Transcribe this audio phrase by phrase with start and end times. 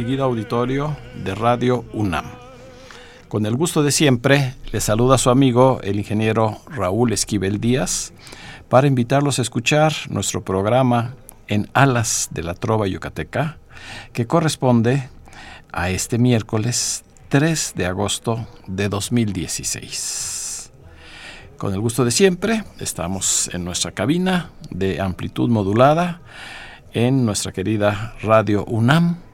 [0.00, 2.24] Distinguido auditorio de Radio UNAM.
[3.28, 8.14] Con el gusto de siempre, le saluda su amigo el ingeniero Raúl Esquivel Díaz
[8.70, 11.16] para invitarlos a escuchar nuestro programa
[11.48, 13.58] en Alas de la Trova Yucateca,
[14.14, 15.10] que corresponde
[15.70, 20.72] a este miércoles 3 de agosto de 2016.
[21.58, 26.22] Con el gusto de siempre, estamos en nuestra cabina de amplitud modulada
[26.94, 29.29] en nuestra querida Radio UNAM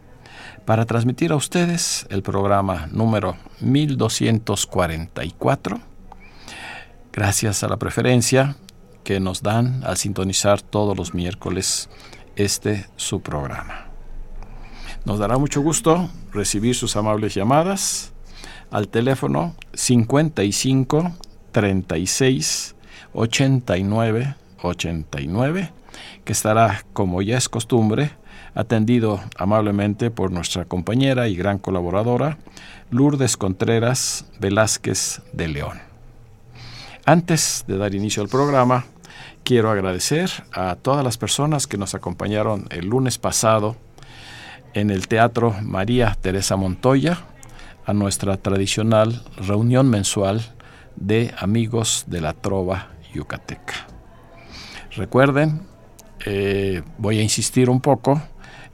[0.67, 5.81] para transmitir a ustedes el programa número 1244.
[7.12, 8.56] Gracias a la preferencia
[9.05, 11.89] que nos dan al sintonizar todos los miércoles
[12.34, 13.87] este su programa.
[15.05, 18.12] Nos dará mucho gusto recibir sus amables llamadas
[18.72, 21.12] al teléfono 55
[21.53, 22.75] 36
[23.14, 25.72] 89 89
[26.25, 28.11] que estará como ya es costumbre
[28.57, 32.39] atendido amablemente por nuestra compañera y gran colaboradora,
[32.91, 35.78] Lourdes Contreras Velázquez de León.
[37.05, 38.87] Antes de dar inicio al programa,
[39.44, 43.77] quiero agradecer a todas las personas que nos acompañaron el lunes pasado
[44.75, 47.21] en el Teatro María Teresa Montoya,
[47.84, 50.43] a nuestra tradicional reunión mensual
[50.97, 53.87] de amigos de la Trova Yucateca.
[54.97, 55.62] Recuerden,
[56.25, 58.21] eh, voy a insistir un poco,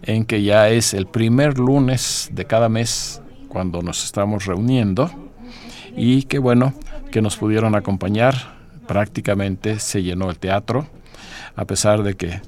[0.02, 5.10] en que ya es el primer lunes de cada mes cuando nos estamos reuniendo
[5.96, 6.74] y que bueno,
[7.10, 8.60] que nos pudieron acompañar.
[8.86, 10.86] Prácticamente se llenó el teatro,
[11.54, 12.40] a pesar de que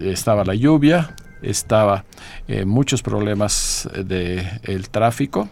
[0.00, 2.04] estaba la lluvia, estaba
[2.48, 5.48] eh, muchos problemas del tráfico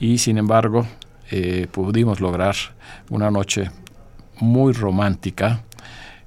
[0.00, 0.86] y sin embargo
[1.30, 2.54] eh, pudimos lograr
[3.10, 3.70] una noche
[4.40, 5.62] muy romántica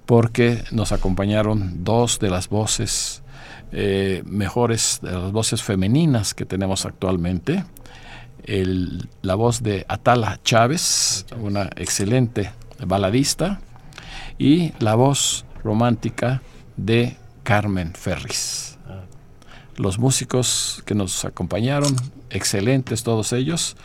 [0.05, 3.18] porque nos acompañaron dos de las voces
[3.71, 7.63] eh, mejores de las voces femeninas que tenemos actualmente.
[9.21, 12.51] la voz de Atala Chávez, una excelente
[12.83, 13.59] baladista,
[14.39, 16.41] y la voz romántica
[16.77, 18.77] de Carmen Ferris.
[19.75, 21.95] Los músicos que nos acompañaron,
[22.29, 23.75] excelentes todos ellos,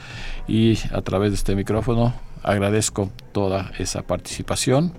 [0.49, 4.93] y a través de este micrófono agradezco toda esa participación,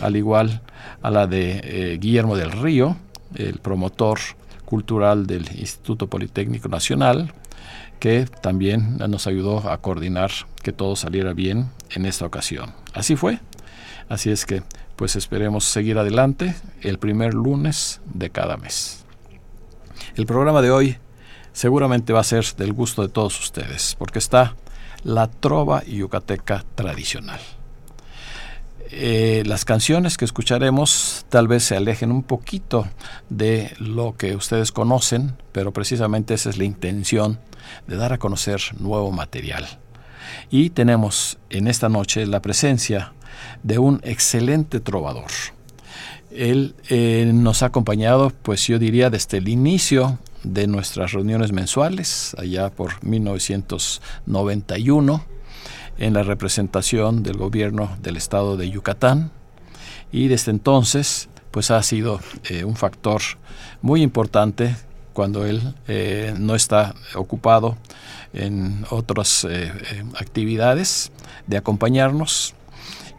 [0.00, 0.62] al igual
[1.02, 2.96] a la de eh, Guillermo del Río,
[3.36, 4.18] el promotor
[4.64, 7.32] cultural del Instituto Politécnico Nacional,
[8.00, 10.30] que también nos ayudó a coordinar
[10.62, 12.72] que todo saliera bien en esta ocasión.
[12.94, 13.38] Así fue.
[14.08, 14.62] Así es que
[14.96, 19.04] pues esperemos seguir adelante el primer lunes de cada mes.
[20.16, 20.96] El programa de hoy
[21.52, 24.56] seguramente va a ser del gusto de todos ustedes, porque está
[25.04, 27.40] la trova yucateca tradicional.
[28.94, 32.86] Eh, las canciones que escucharemos tal vez se alejen un poquito
[33.30, 37.38] de lo que ustedes conocen, pero precisamente esa es la intención
[37.86, 39.66] de dar a conocer nuevo material.
[40.50, 43.14] Y tenemos en esta noche la presencia
[43.62, 45.30] de un excelente trovador.
[46.30, 52.36] Él eh, nos ha acompañado, pues yo diría, desde el inicio de nuestras reuniones mensuales,
[52.38, 55.31] allá por 1991
[56.02, 59.30] en la representación del gobierno del estado de Yucatán
[60.10, 62.18] y desde entonces pues ha sido
[62.50, 63.22] eh, un factor
[63.82, 64.74] muy importante
[65.12, 67.76] cuando él eh, no está ocupado
[68.32, 69.70] en otras eh,
[70.18, 71.12] actividades
[71.46, 72.54] de acompañarnos.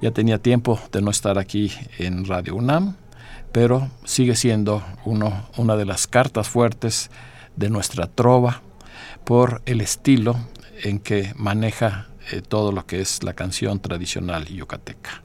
[0.02, 2.98] Ya tenía tiempo de no estar aquí en Radio UNAM,
[3.54, 7.12] pero sigue siendo uno, una de las cartas fuertes
[7.56, 8.62] de nuestra trova
[9.24, 10.36] por el estilo
[10.84, 15.24] en que maneja eh, todo lo que es la canción tradicional yucateca.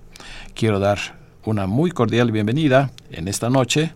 [0.54, 0.98] Quiero dar
[1.44, 3.92] una muy cordial bienvenida en esta noche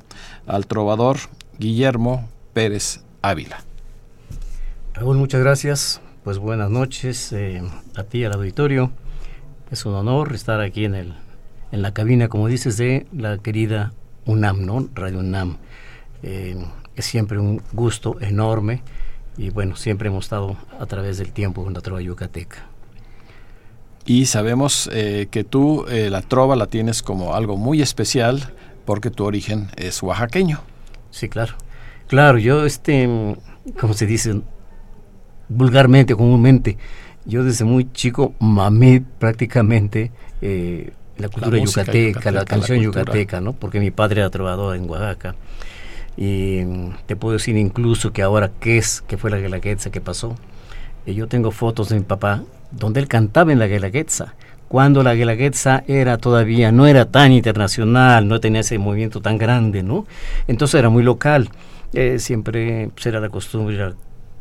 [0.46, 1.18] al trovador
[1.58, 3.62] Guillermo Pérez Ávila.
[4.94, 6.00] Raúl, muchas gracias.
[6.24, 7.62] Pues buenas noches eh,
[7.96, 8.92] a ti, al auditorio.
[9.70, 11.14] Es un honor estar aquí en, el,
[11.72, 13.92] en la cabina, como dices, de la querida
[14.26, 14.88] UNAM, ¿no?
[14.94, 15.56] Radio UNAM.
[16.22, 16.56] Eh,
[16.94, 18.82] es siempre un gusto enorme
[19.36, 22.66] y bueno, siempre hemos estado a través del tiempo con la trova yucateca.
[24.04, 28.52] Y sabemos eh, que tú eh, la trova la tienes como algo muy especial
[28.84, 30.60] porque tu origen es oaxaqueño.
[31.10, 31.54] Sí, claro.
[32.08, 33.08] Claro, yo, este,
[33.80, 34.40] como se dice
[35.48, 36.78] vulgarmente, comúnmente,
[37.24, 40.10] yo desde muy chico mamé prácticamente
[40.40, 43.52] eh, la cultura yucateca, la canción yucateca, ¿no?
[43.52, 45.36] Porque mi padre era trovador en Oaxaca.
[46.16, 46.64] Y
[47.06, 50.34] te puedo decir incluso que ahora qué es, que fue la guelaguetza que pasó.
[51.06, 54.34] Y yo tengo fotos de mi papá donde él cantaba en la guelaguetza.
[54.68, 59.82] Cuando la guelaguetza era todavía, no era tan internacional, no tenía ese movimiento tan grande,
[59.82, 60.06] ¿no?
[60.46, 61.50] Entonces era muy local.
[61.92, 63.92] Eh, siempre pues, era la costumbre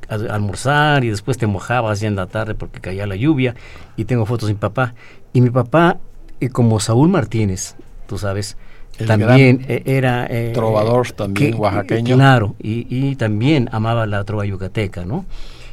[0.07, 3.55] almorzar y después te mojabas ya en la tarde porque caía la lluvia.
[3.97, 4.93] Y tengo fotos de mi papá.
[5.33, 5.97] Y mi papá,
[6.39, 7.75] y como Saúl Martínez,
[8.07, 8.57] tú sabes,
[9.05, 10.27] también e, era...
[10.29, 12.15] Eh, trovador también oaxaqueño.
[12.15, 15.25] Claro, y, y, también amaba la trova yucateca, ¿no?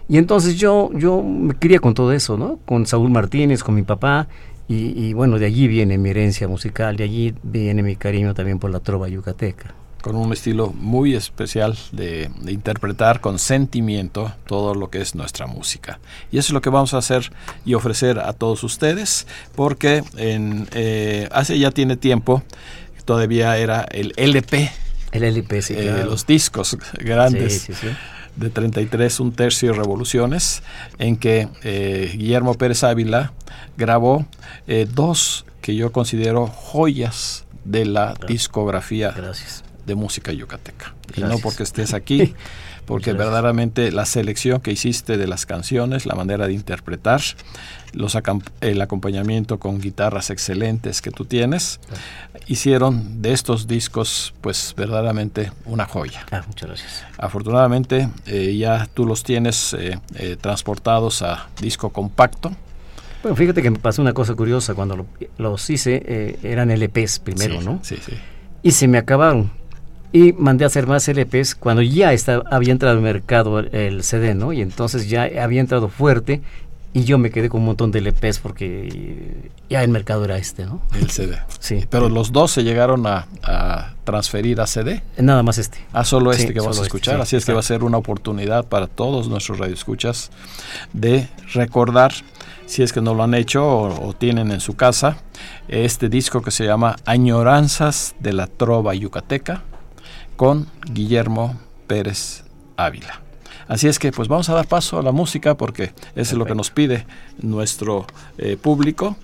[0.09, 2.59] Y entonces yo, yo me quería con todo eso, ¿no?
[2.65, 4.29] Con Saúl Martínez, con mi papá,
[4.69, 8.59] y, y, bueno, de allí viene mi herencia musical, de allí viene mi cariño también
[8.59, 14.91] por la trova yucateca con un estilo muy especial de, interpretar con sentimiento todo lo
[14.91, 15.99] que es nuestra música.
[16.31, 17.31] Y eso es lo que vamos a hacer
[17.65, 22.43] y ofrecer a todos ustedes, porque en, eh, hace ya tiene tiempo,
[23.05, 24.71] todavía era el LP.
[25.13, 25.75] El LP, sí.
[25.77, 27.69] Eh, los discos grandes.
[28.39, 30.63] De 33 un tercio revoluciones,
[30.99, 33.33] en que eh, Guillermo Pérez Ávila
[33.77, 34.27] grabó
[34.93, 40.95] dos que yo considero joyas de la discografía Gracias de música yucateca.
[41.17, 42.35] Y no porque estés aquí,
[42.89, 47.21] porque verdaderamente la selección que hiciste de las canciones, la manera de interpretar,
[47.93, 48.17] los
[48.63, 51.81] el acompañamiento con guitarras excelentes que tú tienes,
[52.47, 56.25] hicieron de estos discos pues verdaderamente una joya.
[56.31, 57.05] Ah, muchas gracias.
[57.19, 62.53] Afortunadamente eh, ya tú los tienes eh, eh, transportados a disco compacto.
[63.23, 65.05] Bueno, fíjate que me pasó una cosa curiosa, cuando
[65.37, 67.81] los hice eran LPs primero, ¿no?
[67.83, 68.13] Sí, sí.
[68.63, 69.51] Y se me acabaron
[70.13, 74.35] y mandé a hacer más LPs cuando ya estaba, había entrado al mercado el, CD,
[74.35, 74.53] ¿no?
[74.53, 76.41] Y entonces ya había entrado fuerte
[76.95, 80.65] y yo me quedé con un montón de LPs porque ya el mercado era este,
[80.65, 80.81] ¿no?
[80.99, 81.39] El CD.
[81.59, 81.85] Sí.
[81.91, 83.27] Pero los dos se llegaron a,
[84.05, 85.03] transferir a CD.
[85.19, 85.79] Nada más este.
[85.93, 87.21] Ah, solo este que vamos a este, escuchar.
[87.21, 90.31] Así es que va a ser una oportunidad para todos nuestros radioescuchas
[90.95, 92.15] de recordar,
[92.65, 95.19] si es que no lo han hecho o, o tienen en su casa,
[95.69, 99.63] este disco que se llama Añoranzas de la Trova Yucateca
[100.39, 101.59] con Guillermo
[101.89, 102.45] Pérez
[102.77, 103.21] Ávila.
[103.67, 106.47] Así es que pues vamos a dar paso a la música porque eso es lo
[106.47, 107.07] que nos pide
[107.43, 108.07] nuestro
[108.39, 109.17] eh, público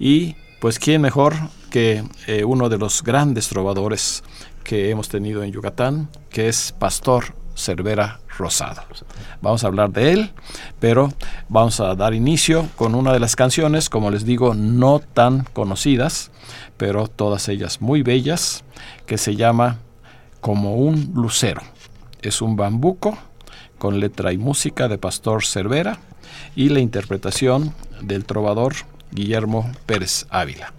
[0.00, 1.34] y pues quién mejor
[1.70, 4.24] que eh, uno de los grandes trovadores
[4.64, 8.82] que hemos tenido en Yucatán, que es Pastor Cervera Rosado.
[9.42, 10.30] Vamos a hablar de él,
[10.80, 11.12] pero
[11.50, 16.30] vamos a dar inicio con una de las canciones, como les digo, no tan conocidas,
[16.78, 18.64] pero todas ellas muy bellas,
[19.04, 19.78] que se llama
[20.42, 21.62] como un lucero.
[22.20, 23.16] Es un bambuco
[23.78, 26.00] con letra y música de Pastor Cervera
[26.54, 27.72] y la interpretación
[28.02, 28.74] del trovador
[29.12, 30.74] Guillermo Pérez Ávila.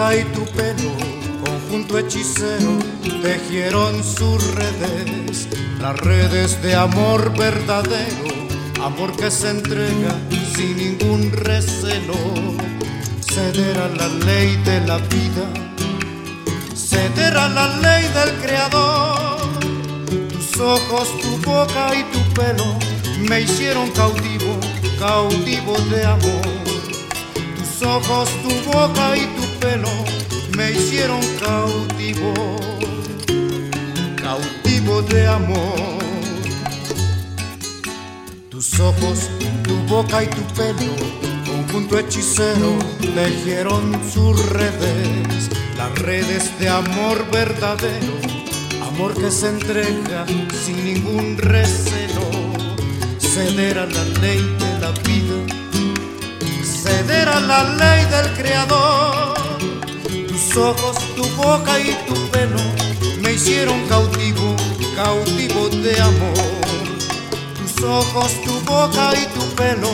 [0.00, 0.92] Y tu pelo,
[1.44, 2.78] conjunto hechicero,
[3.22, 5.46] tejieron sus redes,
[5.78, 8.24] las redes de amor verdadero,
[8.82, 10.16] amor que se entrega
[10.56, 12.14] sin ningún recelo,
[13.20, 15.46] ceder a la ley de la vida,
[16.74, 19.50] ceder a la ley del creador.
[20.30, 22.64] Tus ojos, tu boca y tu pelo
[23.28, 24.58] me hicieron cautivo,
[24.98, 26.48] cautivo de amor.
[27.58, 29.39] Tus ojos, tu boca y tu
[30.56, 32.32] me hicieron cautivo,
[34.16, 35.98] cautivo de amor.
[38.48, 39.28] Tus ojos,
[39.62, 40.94] tu boca y tu pelo,
[41.46, 42.78] conjunto hechicero,
[43.14, 48.14] tejieron sus redes, las redes de amor verdadero,
[48.82, 50.24] amor que se entrega
[50.64, 52.30] sin ningún recelo,
[53.18, 55.38] ceder a la ley de la vida,
[56.62, 59.49] ceder a la ley del creador
[60.40, 62.60] tus ojos, tu boca y tu pelo
[63.20, 64.56] me hicieron cautivo,
[64.96, 66.34] cautivo de amor.
[67.58, 69.90] Tus ojos, tu boca y tu pelo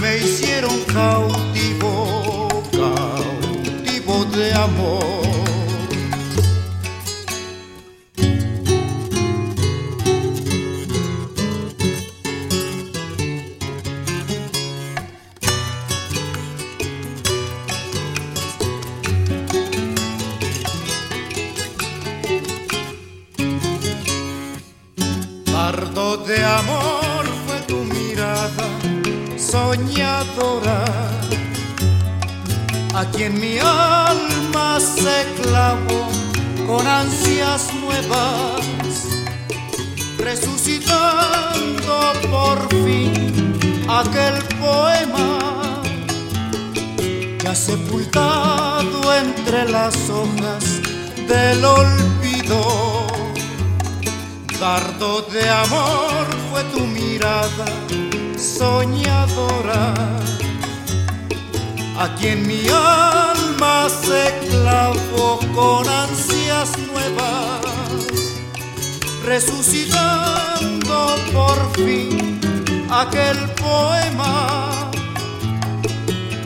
[0.00, 5.37] me hicieron cautivo, cautivo de amor.
[33.18, 36.08] A quien mi alma se clavó
[36.66, 38.62] con ansias nuevas,
[40.18, 45.38] resucitando por fin aquel poema
[47.42, 50.80] ya sepultado entre las hojas
[51.26, 53.06] del olvido.
[54.60, 57.66] Dardo de amor fue tu mirada
[58.36, 59.94] soñadora,
[61.98, 67.60] a quien mi alma se clavó con ansias nuevas,
[69.24, 72.40] resucitando por fin
[72.88, 74.90] aquel poema,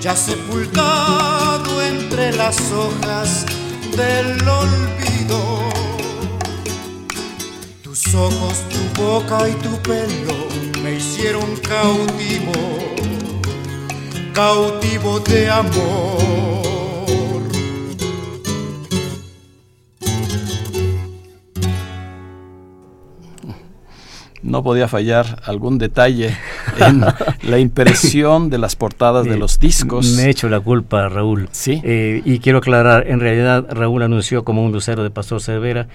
[0.00, 3.44] ya sepultado entre las hojas
[3.94, 5.68] del olvido.
[7.82, 10.48] Tus ojos, tu boca y tu pelo
[10.82, 12.52] me hicieron cautivo,
[14.32, 16.62] cautivo de amor.
[24.42, 26.36] No podía fallar algún detalle
[26.78, 27.04] en
[27.42, 30.16] la impresión de las portadas de los discos.
[30.16, 31.48] Me he hecho la culpa, Raúl.
[31.52, 31.80] Sí.
[31.84, 35.88] Eh, y quiero aclarar, en realidad Raúl anunció como un lucero de Pastor Cervera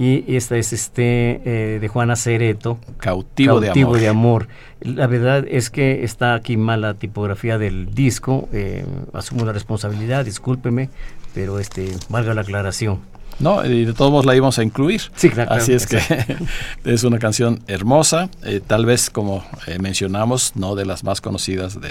[0.00, 2.78] y esta es este eh, de Juana Cereto.
[2.96, 4.46] Cautivo, Cautivo de, amor.
[4.46, 4.48] de amor.
[4.80, 8.48] La verdad es que está aquí mal la tipografía del disco.
[8.50, 10.88] Eh, asumo la responsabilidad, discúlpeme,
[11.34, 13.00] pero este valga la aclaración.
[13.40, 15.02] No, y de todos modos la íbamos a incluir.
[15.16, 15.52] Sí, claro.
[15.52, 15.98] Así es que
[16.84, 21.78] es una canción hermosa, eh, tal vez como eh, mencionamos, no de las más conocidas
[21.78, 21.90] de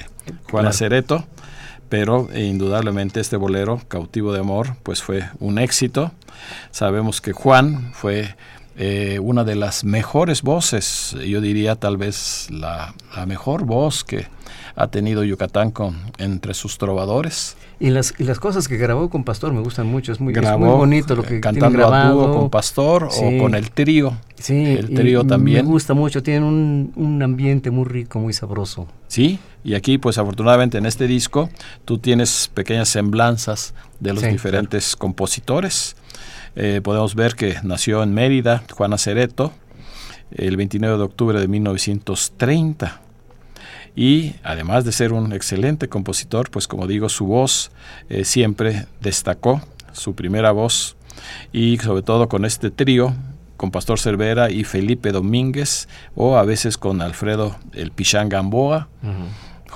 [0.50, 0.74] Juana Claro.
[0.74, 1.26] Cereto,
[1.90, 6.12] pero eh, indudablemente este bolero, Cautivo de Amor, pues fue un éxito.
[6.72, 8.36] Sabemos que Juan fue
[8.78, 14.28] eh, una de las mejores voces, yo diría tal vez la, la mejor voz que
[14.76, 17.58] ha tenido Yucatán con, entre sus trovadores.
[17.82, 20.12] Y las, y las cosas que grabó con Pastor me gustan mucho.
[20.14, 22.28] Es muy, es muy bonito lo que eh, cantando a grabado.
[22.28, 23.24] dúo con Pastor Sí.
[23.24, 24.18] o con el trío.
[24.38, 25.66] Sí, el trío también.
[25.66, 28.88] Me gusta mucho, tienen un, un ambiente muy rico, muy sabroso.
[29.08, 31.50] Sí, y aquí pues afortunadamente en este disco
[31.86, 35.96] tú tienes pequeñas semblanzas de los Sí, diferentes compositores.
[36.56, 39.54] Eh, podemos ver que nació en Mérida Juana Cereto
[40.32, 43.02] el 29 de octubre de 1930.
[43.96, 47.72] Y además de ser un excelente compositor, pues como digo, su voz
[48.10, 49.62] eh, siempre destacó,
[49.92, 50.96] su primera voz,
[51.52, 53.14] y sobre todo con este trío,
[53.58, 58.88] con Pastor Cervera y Felipe Domínguez, o a veces con Alfredo el Pichán Gamboa,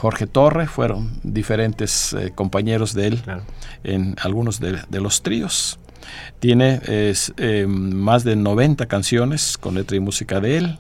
[0.04, 3.44] Jorge Torre, fueron diferentes eh, compañeros de él Claro.
[3.86, 5.80] en algunos de, de los tríos.
[6.42, 10.78] Tiene es, eh, más de 90 canciones con letra y música de él.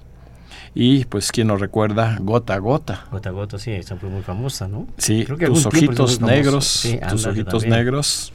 [0.76, 3.06] Y pues quien nos recuerda, Gota a Gota.
[3.12, 4.88] Gota a Gota, sí, esa fue muy famosa, ¿no?
[4.98, 7.80] Sí, Creo que tus ojitos negros, Sí, tus ojitos también.
[7.80, 8.34] negros.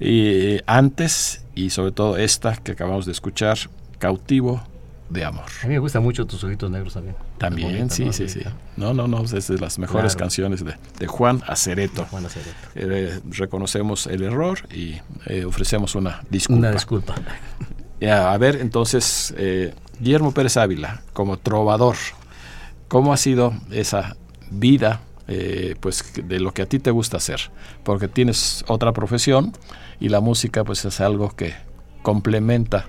[0.00, 3.58] Y eh, antes, y sobre todo esta que acabamos de escuchar,
[3.98, 4.62] Cautivo
[5.10, 5.44] de Amor.
[5.62, 7.14] A mí me gustan mucho tus ojitos negros también.
[7.38, 8.12] También, Bonita, sí, ¿no?
[8.12, 8.40] sí, sí.
[8.76, 10.24] No, no, no, es de las mejores Claro.
[10.24, 12.04] canciones de, de Juan Acereto.
[12.06, 12.50] Juana Cereto.
[12.74, 14.96] Eh, reconocemos el error y
[15.26, 16.58] eh, ofrecemos una disculpa.
[16.58, 17.14] Una disculpa.
[18.00, 21.96] Ya, a ver, entonces, eh, Guillermo Pérez Ávila, como trovador,
[22.88, 24.16] ¿cómo ha sido esa
[24.50, 27.40] vida, eh, pues, de lo que a ti te gusta hacer?
[27.84, 29.52] Porque tienes otra profesión
[29.98, 31.54] y la música, pues, es algo que
[32.02, 32.86] complementa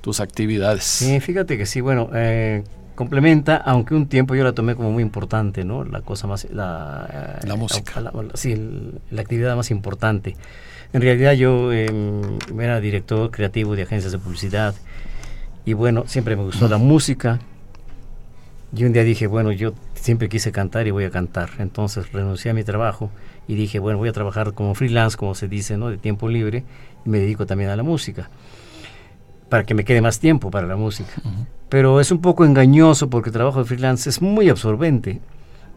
[0.00, 0.84] tus actividades.
[0.84, 2.64] Sí, fíjate que sí, bueno, eh,
[2.94, 5.84] complementa, aunque un tiempo yo la tomé como muy importante, ¿no?
[5.84, 6.46] La cosa más...
[6.50, 8.00] La, eh, La música.
[8.00, 10.36] la- la- sí, el- la actividad más importante.
[10.92, 11.86] En realidad yo eh,
[12.58, 14.74] era director creativo de agencias de publicidad
[15.66, 17.38] y bueno, siempre me gustó la música.
[18.74, 21.50] Y un día dije, bueno, yo siempre quise cantar y voy a cantar.
[21.58, 23.10] Entonces renuncié a mi trabajo
[23.46, 25.88] y dije, bueno, voy a trabajar como freelance, como se dice, ¿no?
[25.90, 26.64] De tiempo libre
[27.04, 28.28] y me dedico también a la música
[29.48, 31.10] para que me quede más tiempo para la música.
[31.68, 35.20] Pero es un poco engañoso porque el trabajo de freelance es muy absorbente.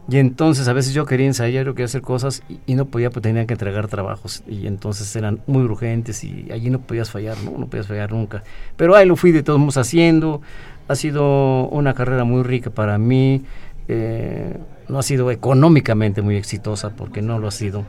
[0.08, 3.10] Y entonces a veces yo quería ensayar o quería hacer cosas y, y no podía,
[3.10, 4.42] pues tenía que entregar trabajos.
[4.48, 7.56] Y entonces eran muy urgentes y allí no podías fallar, ¿no?
[7.56, 8.42] No podías fallar nunca.
[8.76, 10.40] Pero ahí lo fui de todos modos haciendo.
[10.88, 13.44] Ha sido una carrera muy rica para mí.
[13.88, 14.56] eh,
[14.88, 17.84] no ha sido económicamente muy exitosa porque no lo ha sido.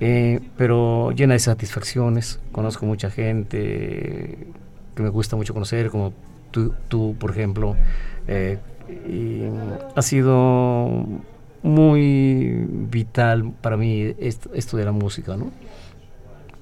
[0.00, 2.40] Eh, pero llena de satisfacciones.
[2.52, 4.46] Conozco mucha gente
[4.94, 6.12] que me gusta mucho conocer, como
[6.50, 7.76] tú, tú por ejemplo.
[8.26, 8.58] eh,
[9.94, 11.06] ha sido
[11.62, 15.50] muy vital para mí esto de la música, ¿no?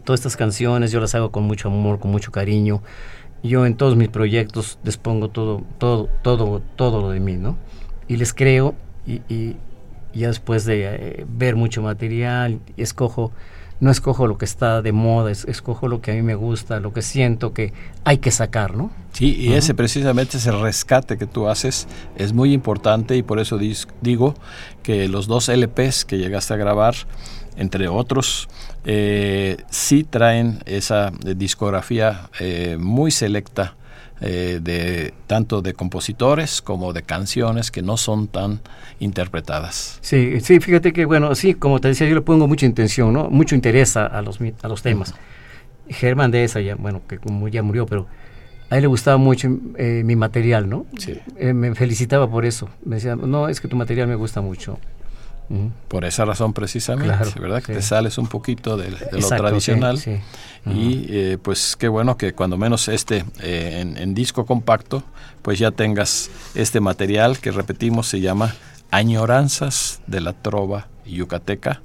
[0.04, 2.82] Todas estas canciones yo las hago con mucho amor, con mucho cariño.
[3.42, 7.56] Yo en todos mis proyectos les pongo todo, todo, todo, todo lo de mí, ¿no?
[8.06, 8.74] Y les creo
[9.06, 9.56] y, y
[10.12, 13.32] ya después de eh, ver mucho material, escojo,
[13.80, 16.92] no escojo lo que está de moda, escojo lo que a mí me gusta, lo
[16.92, 17.72] que siento que
[18.04, 18.90] hay que sacar, ¿no?
[19.12, 23.58] Sí, y ese precisamente ese rescate que tú haces es muy importante y por eso
[24.00, 24.34] digo
[24.82, 26.94] que los dos LPs que llegaste a grabar,
[27.56, 28.48] entre otros,
[28.84, 33.74] eh, sí traen esa discografía eh, muy selecta
[34.20, 38.60] eh, de tanto de compositores como de canciones que no son tan
[38.98, 39.98] interpretadas.
[40.02, 43.30] Sí, sí, fíjate que bueno, sí, como te decía, yo le pongo mucha intención, ¿no?
[43.30, 45.14] Mucho interés a, los a los temas.
[45.88, 48.06] Germán de esa ya, bueno, que como ya murió, pero
[48.70, 50.86] a él le gustaba mucho eh, mi material, ¿no?
[50.96, 51.18] Sí.
[51.36, 52.68] Eh, me felicitaba por eso.
[52.84, 54.78] Me decía, no, es que tu material me gusta mucho.
[55.88, 57.60] Por esa razón precisamente, ¿verdad?
[57.60, 60.00] Que te sales un poquito de, lo tradicional.
[60.64, 65.02] Y eh, pues qué bueno que cuando menos este eh, en, disco compacto,
[65.42, 68.54] pues ya tengas este material que repetimos se llama
[68.92, 71.82] Añoranzas de la Trova Yucateca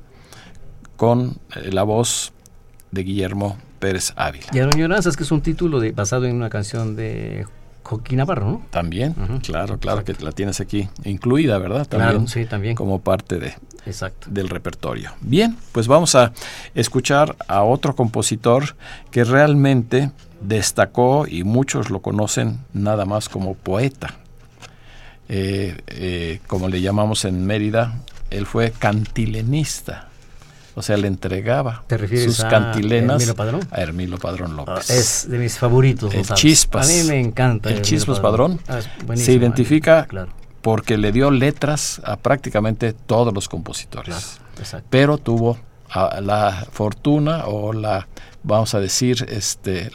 [0.96, 2.34] con eh, la voz
[2.92, 4.48] de Guillermo Pérez Ávila.
[4.54, 7.48] Y Añoranzas, que es un título de, basado en una canción de
[7.86, 8.62] Joaquín Navarro, ¿no?
[8.72, 9.14] También,
[9.44, 11.88] claro, claro que la tienes aquí incluida, ¿verdad?
[11.88, 12.76] También, claro, sí, también.
[12.76, 13.54] Como parte de,
[14.28, 15.12] del repertorio.
[15.22, 16.34] Bien, pues vamos a
[16.74, 18.76] escuchar a otro compositor
[19.12, 20.10] que realmente
[20.42, 24.16] destacó y muchos lo conocen nada más como poeta.
[25.30, 28.00] Eh, eh, como le llamamos en Mérida,
[28.32, 30.10] él fue cantilenista
[30.76, 31.84] o sea, le entregaba
[32.24, 33.34] sus cantilenas
[33.72, 34.90] a Hermilo Padrón López.
[34.90, 36.14] es de mis favoritos.
[36.14, 36.90] El Chispas.
[36.90, 37.70] A mí me encanta.
[37.70, 38.80] El, Chispas Padrón, ah,
[39.16, 40.08] se identifica
[40.62, 44.40] porque le dio letras a prácticamente todos los compositores.
[44.90, 45.58] pero tuvo
[46.22, 48.08] la fortuna o la
[48.44, 49.92] vamos a decir este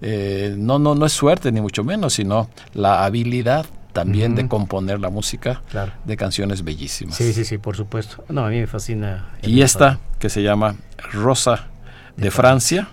[0.00, 5.00] eh, no no no es suerte ni mucho menos sino la habilidad también de componer
[5.00, 5.62] la música
[6.04, 7.16] de canciones bellísimas.
[7.16, 8.24] Sí, sí, sí, por supuesto.
[8.28, 9.30] No, a mí me fascina.
[9.42, 10.76] Y esta, que se llama
[11.12, 11.68] Rosa
[12.16, 12.88] de, Francia,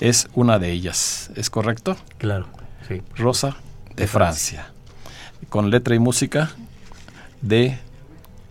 [0.00, 1.96] es una de ellas, ¿es correcto?
[2.18, 2.46] Claro,
[2.88, 3.02] sí.
[3.16, 3.56] Rosa
[3.94, 4.70] de, Francia.
[5.48, 6.50] con letra y música
[7.40, 7.78] de...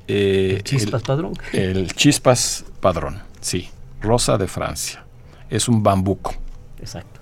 [0.07, 1.33] Eh, ¿El Chispas Padrón?
[1.51, 3.69] El Chispas Padrón, sí.
[4.01, 5.03] Rosa de Francia.
[5.49, 6.35] Es un bambuco.
[6.79, 7.14] Exacto.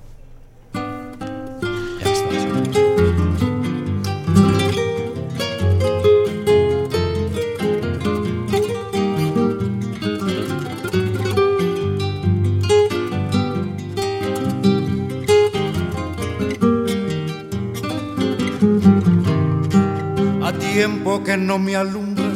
[21.03, 22.31] Que no me alumbra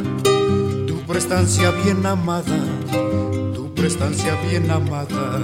[0.86, 2.58] tu prestancia bien amada,
[3.54, 5.42] tu prestancia bien amada.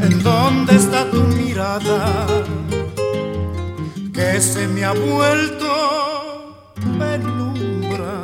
[0.00, 2.26] ¿En dónde está tu mirada?
[4.12, 6.54] Que se me ha vuelto
[6.98, 8.22] penumbra.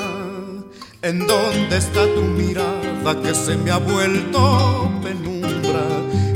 [1.03, 3.21] ¿En dónde está tu mirada?
[3.21, 5.85] Que se me ha vuelto penumbra.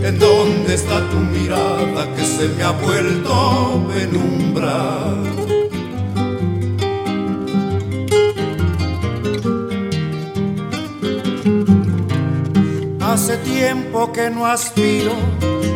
[0.03, 2.12] ¿En dónde está tu mirada?
[2.16, 5.62] Que se me ha vuelto penumbra.
[13.12, 15.12] Hace tiempo que no aspiro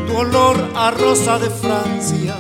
[0.07, 2.35] tu olor a rosa de Francia.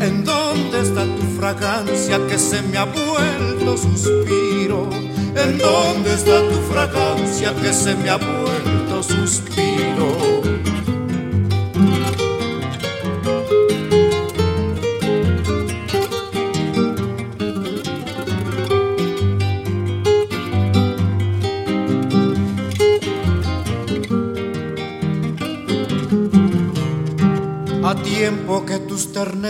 [0.00, 4.90] ¿En dónde está tu fragancia que se me ha vuelto suspiro?
[5.36, 10.37] ¿En dónde está tu fragancia que se me ha vuelto suspiro?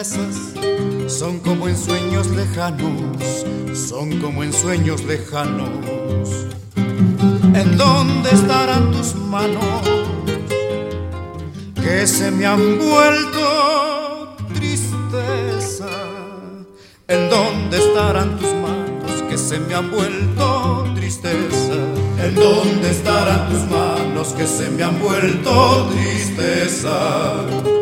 [0.05, 5.69] Son como en sueños lejanos, son como en sueños lejanos.
[6.77, 9.65] ¿En dónde estarán tus manos
[11.75, 15.89] que se me han vuelto tristeza?
[17.09, 21.75] ¿En dónde estarán tus manos que se me han vuelto tristeza?
[22.23, 27.78] ¿En dónde estarán tus manos que se me han vuelto tristeza?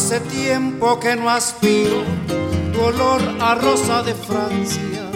[0.00, 2.04] Hace tiempo que no aspiro
[2.72, 5.10] tu olor a rosa de Francia.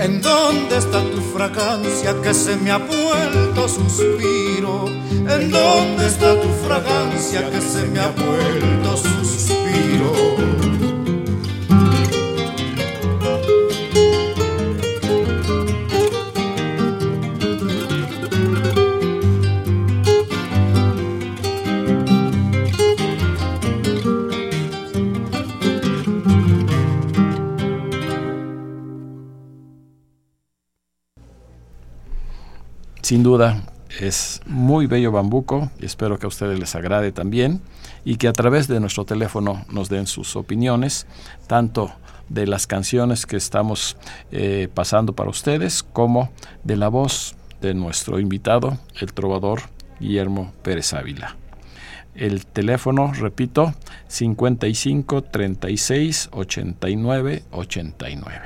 [0.00, 4.86] ¿En dónde está tu fragancia que se me ha vuelto suspiro?
[5.28, 8.69] ¿En dónde está tu fragancia que se me ha vuelto
[33.10, 33.64] sin duda
[33.98, 37.60] es muy bello bambuco y espero que a ustedes les agrade también
[38.04, 41.08] y que a través de nuestro teléfono nos den sus opiniones,
[41.48, 41.90] tanto
[42.28, 43.96] de las canciones que estamos
[44.30, 46.30] eh, pasando para ustedes como
[46.62, 49.62] de la voz de nuestro invitado, el trovador
[49.98, 51.36] Guillermo Pérez Ávila.
[52.14, 53.74] El teléfono, repito,
[54.06, 58.40] 55 36 89 89.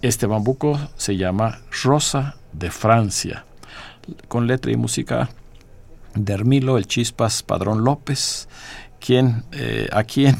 [0.00, 3.44] Este bambuco se llama Rosa de Francia,
[4.28, 5.30] con letra y música
[6.14, 8.48] de Hermilo El Chispas Padrón López,
[9.00, 10.36] quien, eh, a quien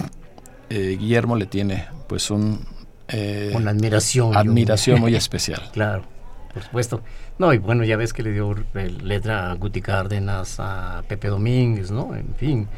[0.71, 2.67] eh, Guillermo le tiene pues un...
[3.09, 4.37] Eh, Una admiración.
[4.37, 5.63] Admiración muy especial.
[5.73, 6.05] Claro,
[6.53, 7.03] por supuesto.
[7.39, 8.55] No, y bueno, ya ves que le dio
[9.03, 12.15] letra a Guti Cárdenas, a Pepe Domínguez, ¿no?
[12.15, 12.69] En fin.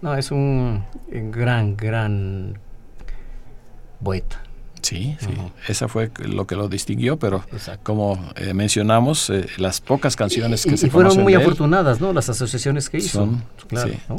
[0.00, 0.84] no, es un
[1.30, 2.58] gran, gran
[4.02, 4.42] poeta.
[4.82, 5.28] Sí, sí,
[5.68, 7.44] esa fue lo que lo distinguió, pero
[7.84, 12.12] como eh, mencionamos, eh, las pocas canciones que se y fueron muy afortunadas, ¿no?
[12.12, 13.20] Las asociaciones que hizo.
[13.20, 14.16] Son, claro, ¿no?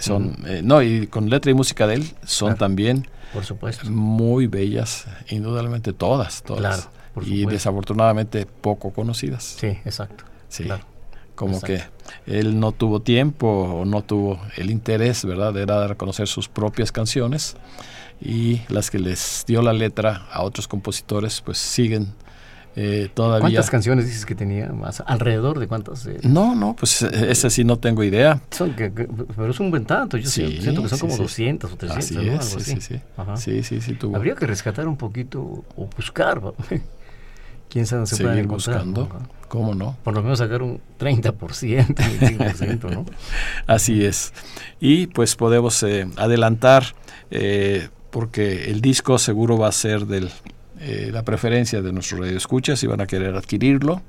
[0.00, 3.90] Son, eh, no, y con letra y música de él son también por supuesto.
[3.90, 6.90] muy bellas, indudablemente todas, todas.
[7.22, 9.56] y desafortunadamente poco conocidas.
[9.58, 10.24] Sí, exacto.
[10.48, 10.64] Sí.
[11.34, 11.82] Como que
[12.26, 16.48] él no tuvo tiempo o no tuvo el interés, ¿verdad?, de dar a conocer sus
[16.48, 17.56] propias canciones
[18.20, 22.14] y las que les dio la letra a otros compositores pues siguen
[22.76, 23.40] eh, todavía.
[23.40, 24.68] ¿Cuántas canciones dices que tenía?
[24.68, 26.06] Más ¿Alrededor de cuántas?
[26.06, 26.18] Eh?
[26.22, 28.40] No, no, pues eh, ese sí no tengo idea.
[29.36, 32.44] pero es un buen tanto, yo siento que son como 200 o 300, así es,
[32.64, 33.00] Sí, sí, sí.
[33.36, 34.16] sí, sí, sí tuvo.
[34.16, 36.40] Habría que rescatar un poquito o buscar,
[37.70, 39.08] quién sabe se puede buscando,
[39.46, 39.96] ¿cómo no?
[40.02, 41.36] Por lo menos sacar un 30%,
[41.94, 43.06] 25%, ¿no?
[43.68, 44.32] así es.
[44.80, 45.84] Y pues podemos
[46.16, 46.86] adelantar
[48.14, 50.28] porque el disco seguro va a ser de
[50.78, 54.02] eh, la preferencia de nuestros radioescuchas y van a querer adquirirlo.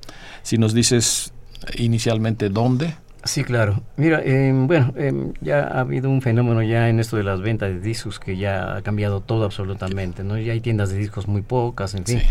[0.44, 1.34] Si nos dices
[1.80, 2.94] inicialmente dónde.
[3.24, 3.82] Sí, claro.
[3.98, 7.70] Mira, em, bueno, em, ya ha habido un fenómeno ya en esto de las ventas
[7.70, 10.38] de discos que ya ha cambiado todo absolutamente, ¿no?
[10.38, 12.22] Ya hay tiendas de discos muy pocas, en fin.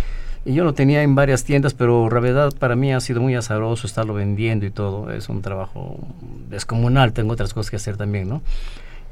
[0.44, 3.34] Y yo lo tenía en varias tiendas, pero la verdad para mí ha sido muy
[3.34, 5.10] azaroso estarlo vendiendo y todo.
[5.10, 5.98] Es un trabajo
[6.48, 8.42] descomunal, tengo otras cosas que hacer también, ¿no?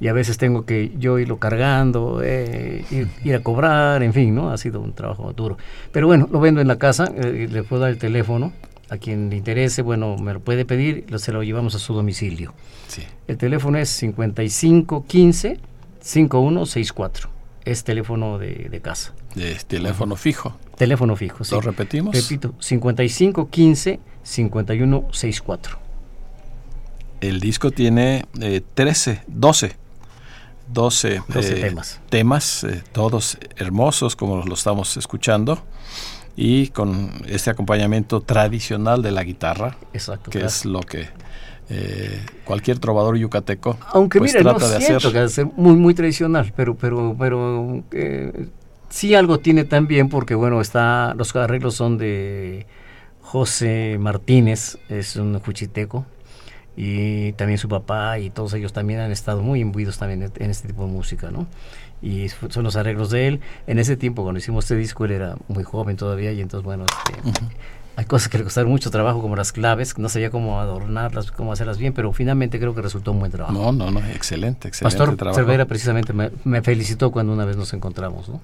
[0.03, 2.85] Y a veces tengo que yo irlo cargando, eh,
[3.23, 4.51] ir, a cobrar, en fin, ¿no?
[4.51, 5.59] Ha sido un trabajo duro.
[5.93, 8.53] Pero bueno, lo vendo en la casa, eh, le puedo dar el teléfono,
[8.91, 12.53] a quien le interese, bueno, me lo puede pedir, se lo llevamos a su domicilio.
[12.89, 13.03] Sí.
[13.29, 15.61] El teléfono es 5515
[16.01, 17.31] 5164.
[17.65, 19.15] Es teléfono de, casa.
[19.37, 20.57] De teléfono fijo.
[20.77, 21.55] Teléfono fijo, sí.
[21.55, 22.13] ¿Lo repetimos?
[22.13, 25.79] Repito, 5515 5164.
[27.21, 28.25] El disco tiene
[28.75, 29.82] 13, 12
[30.69, 31.21] 12, eh,
[31.61, 35.59] temas, temas eh, todos hermosos como lo estamos escuchando
[36.37, 41.09] y con este acompañamiento tradicional de la guitarra, Exacto, que es lo que
[41.69, 45.13] eh, cualquier trovador yucateco Aunque pues, trata no de hacer.
[45.13, 47.83] Que es muy muy tradicional, pero pero pero
[48.89, 52.67] sí algo tiene también porque bueno está los arreglos son de
[53.21, 56.07] José Martínez, es un juchiteco
[56.77, 60.69] y también su papá y todos ellos también han estado muy imbuidos también en este
[60.69, 61.47] tipo de música, ¿no?
[62.01, 63.41] Y son los arreglos de él.
[63.67, 66.85] En ese tiempo, cuando hicimos este disco, él era muy joven todavía y entonces, bueno,
[66.85, 67.41] este,
[67.95, 71.53] hay cosas que le costaron mucho trabajo, como las claves, no sabía cómo adornarlas, cómo
[71.53, 73.53] hacerlas bien, pero finalmente creo que resultó un buen trabajo.
[73.53, 75.39] No, no, no, excelente, excelente Pastor trabajo.
[75.39, 78.41] Cervera precisamente me, me felicitó cuando una vez nos encontramos, ¿no?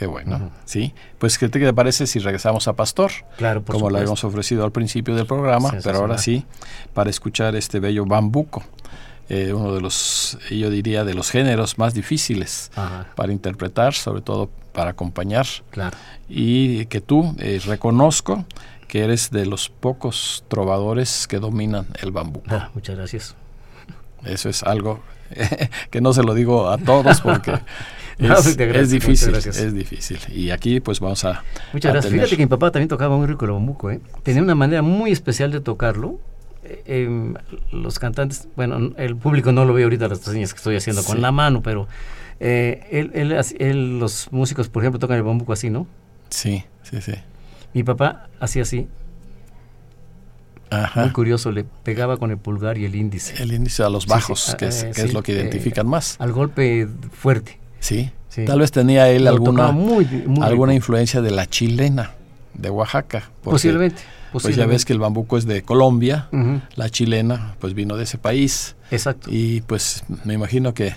[0.00, 0.50] Qué bueno.
[0.64, 0.94] Sí.
[1.18, 3.12] Pues, ¿qué te parece si regresamos a Pastor?
[3.36, 6.46] Claro, por Como lo habíamos ofrecido al principio del programa, pero ahora sí,
[6.94, 8.64] para escuchar este bello bambuco.
[9.28, 12.70] Eh, uno de los, yo diría, de los géneros más difíciles
[13.14, 15.46] para interpretar, sobre todo para acompañar.
[15.68, 15.98] Claro.
[16.30, 18.46] Y que tú eh, reconozco
[18.88, 22.46] que eres de los pocos trovadores que dominan el bambuco.
[22.48, 23.36] Ah, muchas gracias.
[24.24, 25.00] Eso es algo
[25.90, 27.52] que no se lo digo a todos porque
[28.74, 30.18] es, difícil, es difícil.
[30.28, 31.42] Y aquí pues vamos a...
[31.72, 32.12] Muchas gracias.
[32.12, 34.00] Fíjate que mi papá también tocaba muy rico el bambuco, ¿eh?
[34.22, 36.18] Tenía una manera muy especial de tocarlo.
[36.64, 37.34] Eh, em,
[37.72, 41.22] los cantantes, bueno, el público no lo ve ahorita las señas que estoy haciendo con
[41.22, 41.88] la mano, pero
[42.40, 45.86] eh, él, él, los músicos, por ejemplo, tocan el bambuco así, ¿no?
[46.28, 47.14] Sí, sí, sí.
[47.72, 48.88] Mi papá hacía así.
[50.70, 51.02] Ajá.
[51.02, 53.42] Muy curioso, le pegaba con el pulgar y el índice.
[53.42, 56.16] El índice a los bajos, que, es, que es, lo que identifican más.
[56.20, 57.59] Al golpe fuerte.
[57.80, 58.10] Sí,
[58.46, 59.74] tal vez tenía él alguna,
[60.42, 62.12] alguna influencia de la chilena
[62.54, 63.30] de Oaxaca.
[63.42, 66.28] posiblemente, Pues ya ves que el bambuco es de Colombia,
[66.76, 68.76] la chilena pues vino de ese país.
[68.90, 69.28] Exacto.
[69.32, 70.94] Y pues me imagino que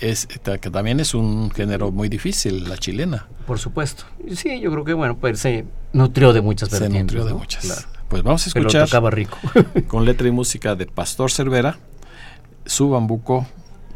[0.00, 3.26] es que también es un género muy difícil, la chilena.
[3.46, 4.04] Por supuesto.
[4.34, 7.86] Sí, yo creo que bueno, pues se nutrió de muchas Se nutrió de muchas.
[8.08, 9.38] Pues vamos a escuchar tocaba rico.
[9.86, 11.78] con letra y música de Pastor Cervera,
[12.66, 13.46] su bambuco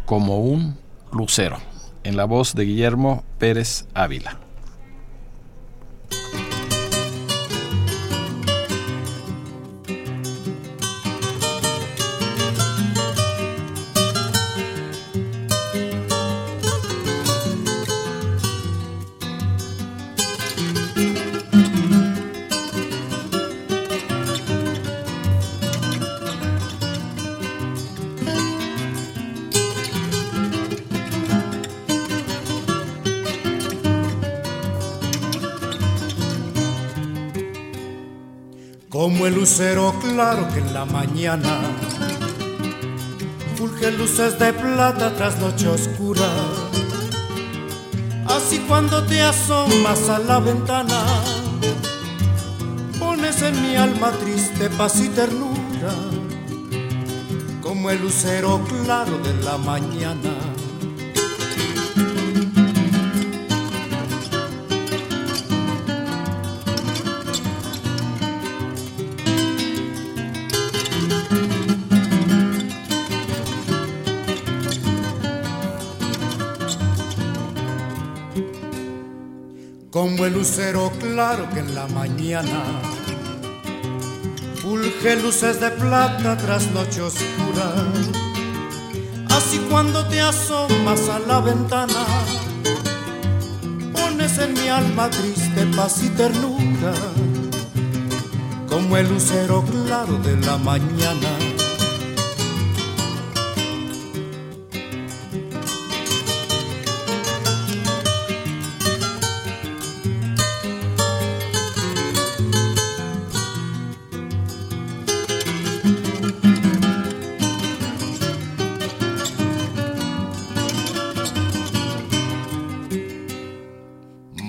[0.05, 0.77] como un
[1.13, 1.59] lucero,
[2.07, 4.46] en la voz de Guillermo Pérez Ávila.
[39.17, 41.59] Como el lucero claro que en la mañana
[43.57, 46.29] fulge luces de plata tras noche oscura.
[48.27, 51.03] Así cuando te asomas a la ventana,
[52.99, 55.95] pones en mi alma triste paz y ternura,
[57.63, 60.36] como el lucero claro de la mañana
[79.97, 82.65] como el lucero claro que en la mañana
[84.61, 87.73] fulge luces de plata tras noche oscura.
[89.31, 92.05] Así cuando te asomas a la ventana,
[93.95, 96.93] pones en mi alma triste paz y ternura,
[98.69, 101.36] como el lucero claro de la mañana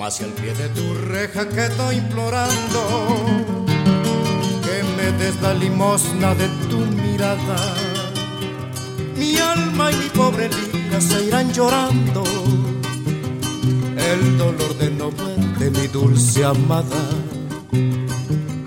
[0.08, 2.82] hacia el pie de tu reja quedo implorando
[4.64, 7.58] que me des la limosna de tu mirada.
[9.18, 12.24] Mi alma y mi pobre vida se irán llorando
[13.98, 17.04] el dolor de no verte, mi dulce amada,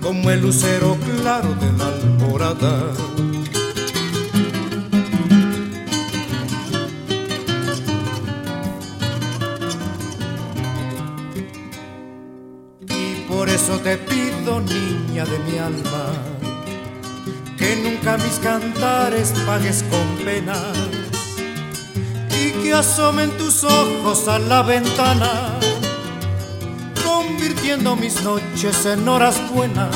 [0.03, 3.10] como el lucero claro de la alborada
[17.57, 20.77] que nunca mis cantares pagues con penas
[22.29, 25.59] y que asomen tus ojos a la ventana,
[27.05, 29.95] convirtiendo mis noches en horas buenas,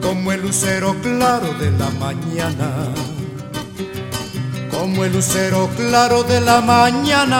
[0.00, 2.70] como el lucero claro de la mañana.
[4.70, 7.38] Como el lucero claro de la mañana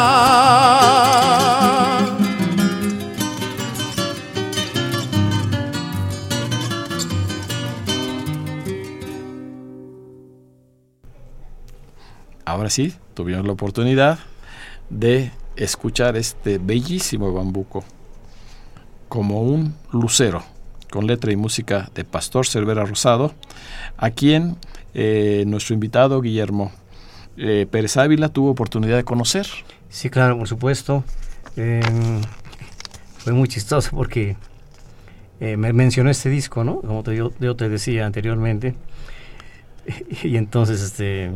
[12.48, 14.18] ahora sí, tuvimos la oportunidad
[14.90, 17.84] de escuchar este bellísimo bambuco
[19.08, 20.42] como un lucero,
[20.90, 23.34] con letra y música de Pastor Cervera Rosado,
[23.96, 24.56] a quien
[24.94, 26.72] eh, nuestro invitado Guillermo
[27.36, 29.46] eh, Pérez Ávila tuvo oportunidad de conocer.
[29.90, 31.04] Sí, claro, por supuesto.
[31.56, 32.22] Em,
[33.18, 34.36] fue muy chistoso porque
[35.40, 36.80] eh, me mencionó este disco, ¿no?
[36.80, 38.74] Como te, yo, yo te decía anteriormente.
[40.22, 41.30] Y entonces este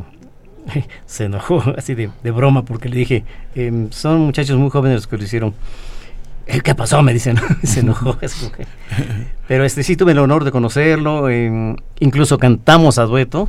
[1.07, 5.16] se enojó así de, broma porque le dije, em, son muchachos muy jóvenes los que
[5.16, 5.55] lo hicieron.
[6.46, 7.03] ¿Qué pasó?
[7.03, 8.18] Me dicen, se enojó.
[9.46, 13.48] Pero este sí tuve el honor de conocerlo, em, incluso cantamos a dueto,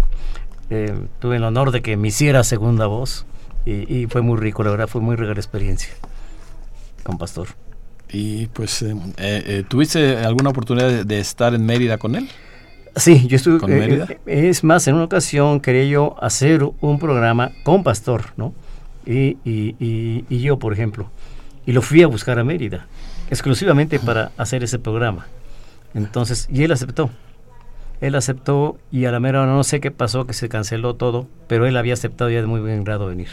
[0.69, 3.25] em, tuve el honor de que me hiciera segunda voz
[3.65, 5.93] y, fue muy rico, la verdad, fue muy rica experiencia
[7.03, 7.47] con Pastor.
[8.11, 12.29] ¿Y pues eh, eh, tuviste alguna oportunidad de estar en Mérida con él?
[12.95, 13.59] Sí, yo estuve.
[13.73, 18.53] Eh, eh, es más, en una ocasión quería yo hacer un programa con Pastor, ¿no?
[19.05, 19.75] Y, y,
[20.29, 21.09] y, yo, por ejemplo.
[21.65, 22.85] Y lo fui a buscar a Mérida,
[23.29, 25.25] exclusivamente para hacer ese programa.
[25.93, 27.09] Entonces, y él aceptó.
[27.99, 31.27] Él aceptó y a la mera hora no sé qué pasó, que se canceló todo,
[31.47, 33.29] pero él había aceptado ya de muy buen grado venir.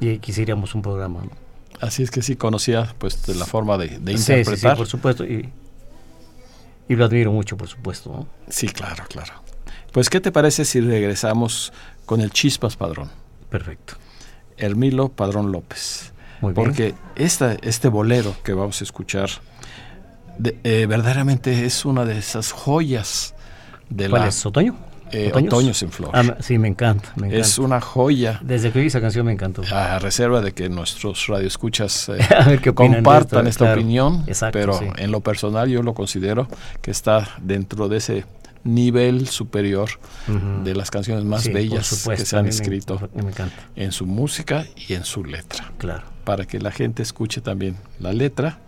[0.00, 1.30] Y quisiéramos un programa, ¿no?
[1.80, 4.56] Así es que sí conocía pues la forma de, de interpretar.
[4.56, 5.24] Sí, sí, por supuesto.
[5.24, 5.50] Y,
[6.88, 8.26] y lo admiro mucho, por supuesto.
[8.48, 9.32] Sí, claro, claro.
[9.92, 11.72] Pues, ¿qué te parece si regresamos
[12.04, 13.10] con el Chispas Padrón?
[13.48, 13.94] Perfecto.
[14.56, 16.12] Hermilo Padrón López.
[16.40, 16.64] Muy bien.
[16.64, 19.30] Porque esta, este bolero que vamos a escuchar
[20.42, 23.34] eh, verdaderamente es una de esas joyas
[23.88, 24.28] de ¿Cuál la...
[24.28, 24.44] es?
[24.44, 24.76] ¿Otoño?
[25.12, 26.10] Eh, Otoños en Flor.
[26.12, 27.46] Ah, sí, me encanta, me encanta.
[27.46, 28.40] Es una joya.
[28.42, 29.62] Desde que oí esa canción me encantó.
[29.72, 33.64] A reserva de que nuestros radioescuchas eh, A ver qué opinan de compartan esto, esta
[33.66, 33.80] claro.
[33.80, 34.86] opinión, Exacto, pero sí.
[34.96, 36.48] en lo personal yo lo considero
[36.82, 38.24] que está dentro de ese
[38.64, 39.90] nivel superior
[40.64, 43.92] de las canciones más Sí, bellas supuesto, que se han me- escrito Me, encanta, en
[43.92, 46.04] su música y en su letra, claro.
[46.24, 48.60] para que la gente escuche también la letra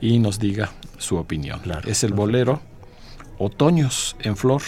[0.00, 1.58] y nos diga su opinión.
[1.58, 2.60] Claro, es el bolero
[3.38, 4.62] Otoños en Flor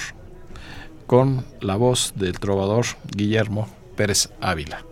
[1.07, 4.85] con la voz del trovador Guillermo Pérez Ávila.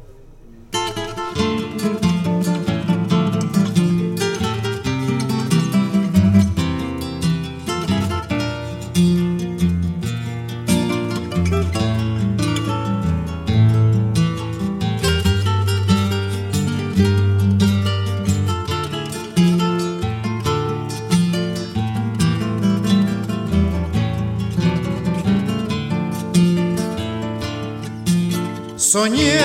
[28.92, 29.40] Soñé,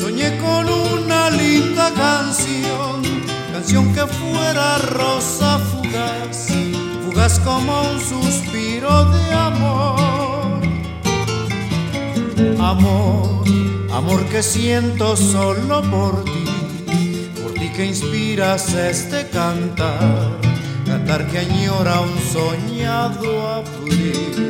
[0.00, 3.00] soñé con una linda canción,
[3.52, 6.48] canción que fuera rosa fugaz,
[7.04, 10.60] fugaz como un suspiro de amor.
[12.58, 13.44] Amor,
[13.92, 20.40] amor que siento solo por ti, por ti que inspiras este cantar,
[20.84, 24.45] cantar que añora un soñado abril.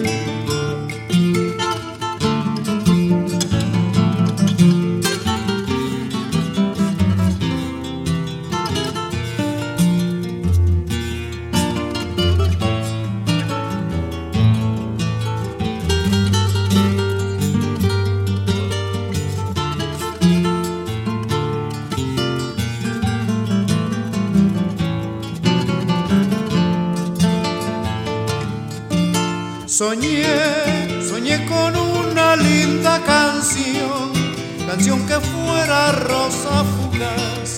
[34.77, 37.57] Canción que fuera rosa fugaz,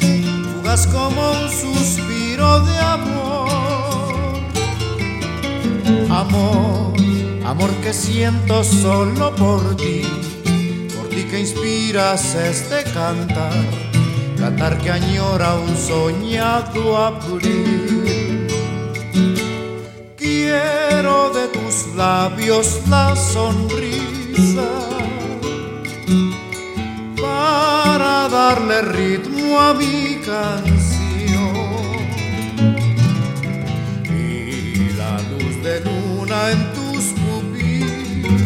[0.55, 3.49] fugaz como un suspiro de amor.
[6.09, 6.95] Amor,
[7.45, 10.03] amor que siento solo por ti,
[10.97, 13.65] por ti que inspiras este cantar,
[14.39, 18.47] cantar que añora un soñado abril.
[20.17, 24.78] Quiero de tus labios la sonrisa
[28.83, 30.99] ritmo a mi canción.
[34.05, 38.39] Y la luz de luna en tus pupilas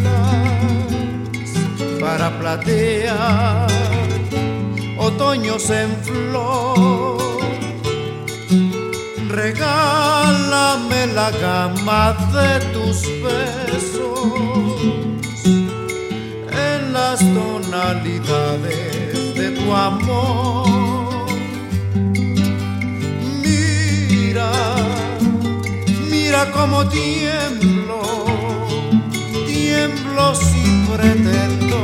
[1.99, 3.67] para platear
[4.97, 7.17] otoños en flor
[9.29, 14.29] regálame la gama de tus besos
[16.51, 18.92] en las tonalidades de
[19.63, 21.25] tu amor.
[23.41, 24.51] Mira,
[26.09, 28.01] mira cómo tiemblo,
[29.47, 31.79] tiemblo si pretendo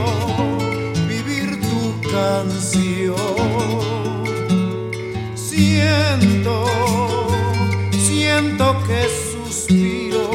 [1.07, 3.49] vivir tu canción
[5.36, 6.65] siento,
[7.91, 9.01] siento que
[9.32, 10.30] suspiro,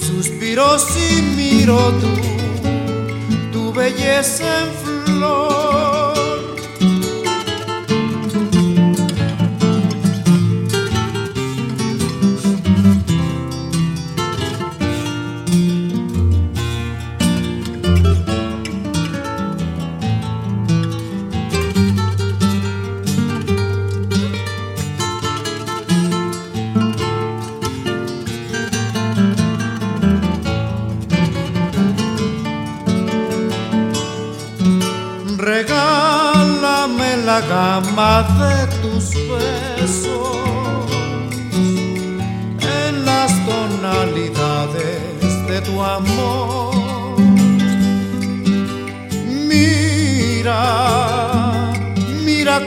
[0.00, 1.92] suspiro si miro
[3.52, 6.01] tu belleza en flor.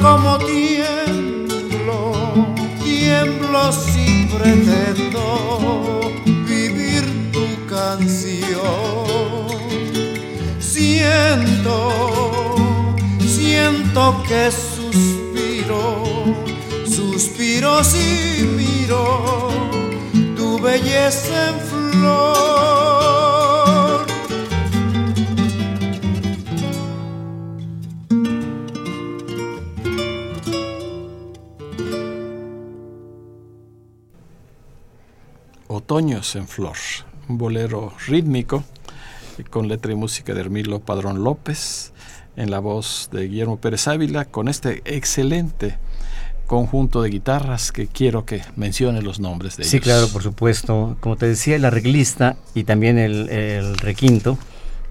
[0.05, 2.13] Cómo tiemblo,
[2.83, 5.99] tiemblo si pretendo
[6.45, 9.47] vivir tu canción
[10.59, 11.77] siento,
[13.19, 16.03] siento que suspiro,
[16.85, 19.49] suspiro si miro
[20.35, 23.34] tu belleza en flor.
[35.85, 36.77] Otoños en Flor,
[37.29, 38.63] un bolero rítmico
[39.51, 41.93] con letra y música de Hermilo Padrón López,
[42.35, 45.77] en la voz de Guillermo Pérez Ávila, con este excelente
[46.47, 49.69] conjunto de guitarras que quiero que mencione los nombres de ellos.
[49.69, 50.97] Sí, claro, por supuesto.
[51.01, 54.39] Como te decía, el arreglista y también el, requinto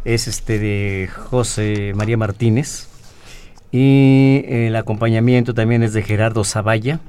[0.04, 2.86] es este de José María Martínez
[3.72, 7.00] y el acompañamiento también es de Gerardo Zavalla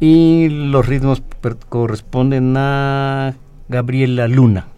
[0.00, 1.22] y los ritmos
[1.68, 3.34] corresponden a
[3.68, 4.68] Gabriela Luna.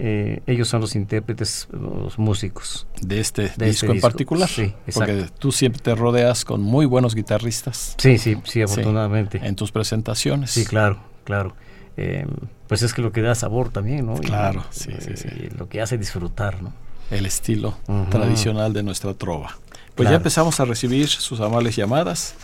[0.00, 2.86] Eh, ellos son los intérpretes, los músicos.
[3.00, 4.48] De este disco este en particular.
[4.48, 7.94] Sí, Porque tú siempre te rodeas con muy buenos guitarristas.
[7.98, 9.40] Sí, sí, sí, afortunadamente.
[9.42, 10.52] en tus presentaciones.
[10.52, 11.54] Sí, claro, claro.
[11.96, 12.26] Eh,
[12.68, 14.14] pues es que lo que da sabor también, ¿no?
[14.14, 15.28] Claro, sí, sí, sí.
[15.30, 16.72] Eh, lo que hace disfrutar, ¿no?
[17.10, 17.76] El estilo
[18.10, 19.58] tradicional de nuestra trova.
[19.94, 22.34] Pues ya empezamos a recibir sus amables llamadas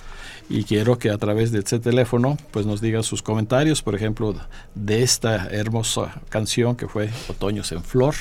[0.48, 4.34] y quiero que a través de este teléfono pues nos digan sus comentarios, por ejemplo,
[4.74, 8.14] de esta hermosa canción que fue Otoños en Flor,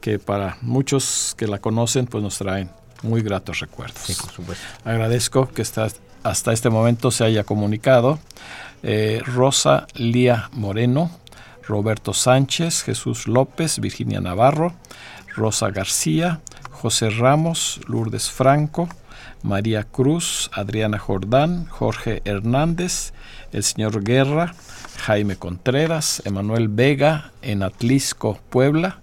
[0.00, 2.70] que para muchos que la conocen pues nos traen
[3.02, 4.04] muy gratos recuerdos.
[4.84, 8.18] Agradezco que hasta este momento se haya comunicado
[8.82, 11.10] eh, Rosa Lía Moreno,
[11.66, 14.74] Roberto Sánchez, Jesús López, Virginia Navarro,
[15.34, 18.88] Rosa García, José Ramos, Lourdes Franco,
[19.42, 23.12] María Cruz, Adriana Jordán, Jorge Hernández,
[23.52, 24.54] el señor Guerra,
[24.98, 29.00] Jaime Contreras, Emanuel Vega en Atlisco, Puebla,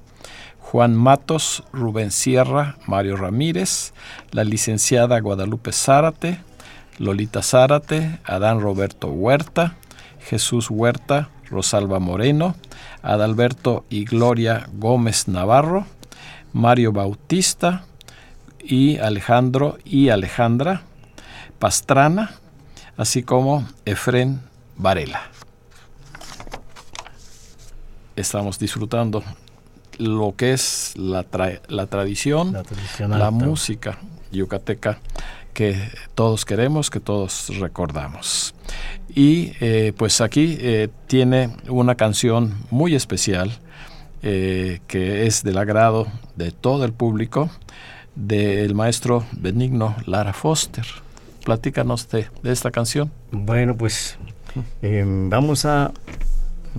[0.60, 3.94] Juan Matos, Rubén Sierra, Mario Ramírez,
[4.32, 6.40] la licenciada Guadalupe Zárate,
[6.98, 9.76] Lolita Zárate, Adán Roberto Huerta,
[10.20, 12.56] Jesús Huerta, Rosalba Moreno,
[13.02, 15.86] Adalberto y Gloria Gómez Navarro,
[16.54, 17.86] Mario Bautista,
[18.64, 20.84] y Alejandro y Alejandra
[21.60, 22.32] Pastrana,
[22.98, 24.42] así como Efren
[24.76, 25.22] Varela.
[28.16, 29.24] Estamos disfrutando
[29.98, 31.26] lo que es la,
[31.68, 32.56] la tradición,
[33.00, 33.98] la, música
[34.32, 35.00] yucateca
[35.54, 35.78] que
[36.16, 38.54] todos queremos, que todos recordamos.
[39.16, 43.52] Y eh, pues aquí eh, tiene una canción muy especial
[44.22, 47.50] eh, que es del agrado de todo el público
[48.16, 50.86] del maestro Benigno Lara Foster.
[51.44, 53.12] Platícanos de, esta canción.
[53.32, 54.18] Bueno, pues
[54.82, 55.92] em, vamos a,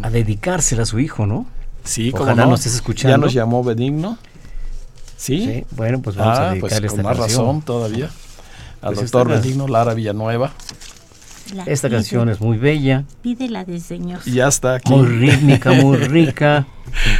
[0.02, 1.46] a dedicársela a su hijo, ¿no?
[1.84, 2.46] Sí, como no.
[2.46, 3.16] nos escuchando.
[3.16, 4.18] Ya nos llamó Benigno.
[5.16, 5.64] Sí.
[5.70, 8.10] bueno, pues vamos a ah, pues dedicarle pues con más razón todavía.
[8.80, 10.52] Al pues doctor Benigno Lara Villanueva.
[11.66, 13.04] Esta canción es muy bella.
[13.22, 14.28] Pídela desdeñosa.
[14.28, 14.92] Y ya está aquí.
[14.92, 16.66] Muy rítmica, muy rica.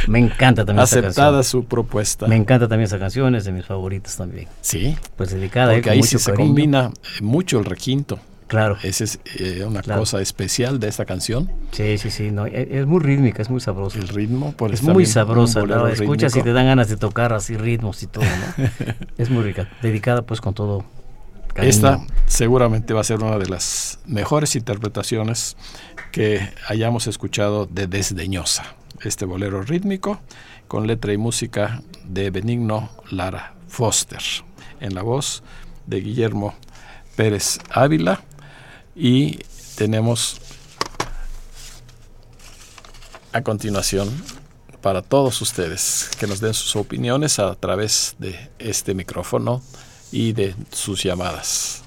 [0.07, 2.27] Me encanta también Aceptada su propuesta.
[2.27, 4.47] Me encanta también esa canción, es de mis favoritas también.
[4.61, 4.95] Sí.
[5.17, 5.73] Pues dedicada.
[5.73, 8.19] Porque ahí sí se combina mucho el requinto.
[8.47, 8.77] Claro.
[8.83, 11.51] Esa es eh, una cosa especial de esta canción.
[11.71, 12.31] Sí, sí, sí.
[12.31, 13.97] No, e, es, muy rítmica, es muy sabrosa.
[13.97, 15.65] El ritmo, por Es muy sabrosa.
[15.65, 18.65] La escuchas y te dan ganas de tocar así ritmos y todo, ¿no?
[19.17, 19.67] es muy rica.
[19.81, 20.85] Dedicada pues con todo
[21.55, 25.55] esta seguramente va a ser una de las mejores interpretaciones
[26.11, 30.19] que hayamos escuchado de Desdeñosa, este bolero rítmico
[30.67, 34.21] con letra y música de Benigno Lara Foster,
[34.79, 35.43] en la voz
[35.85, 36.55] de Guillermo
[37.15, 38.21] Pérez Ávila.
[38.95, 39.39] Y
[39.75, 40.41] tenemos
[43.31, 44.09] a continuación
[44.81, 49.61] para todos ustedes que nos den sus opiniones a través de este micrófono
[50.11, 51.83] y de sus llamadas.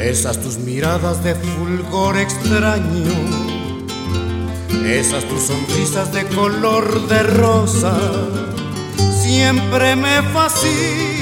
[0.00, 3.12] Esas tus miradas de fulgor extraño,
[4.86, 7.94] esas tus sonrisas de color de rosa,
[9.22, 11.17] siempre me fascinan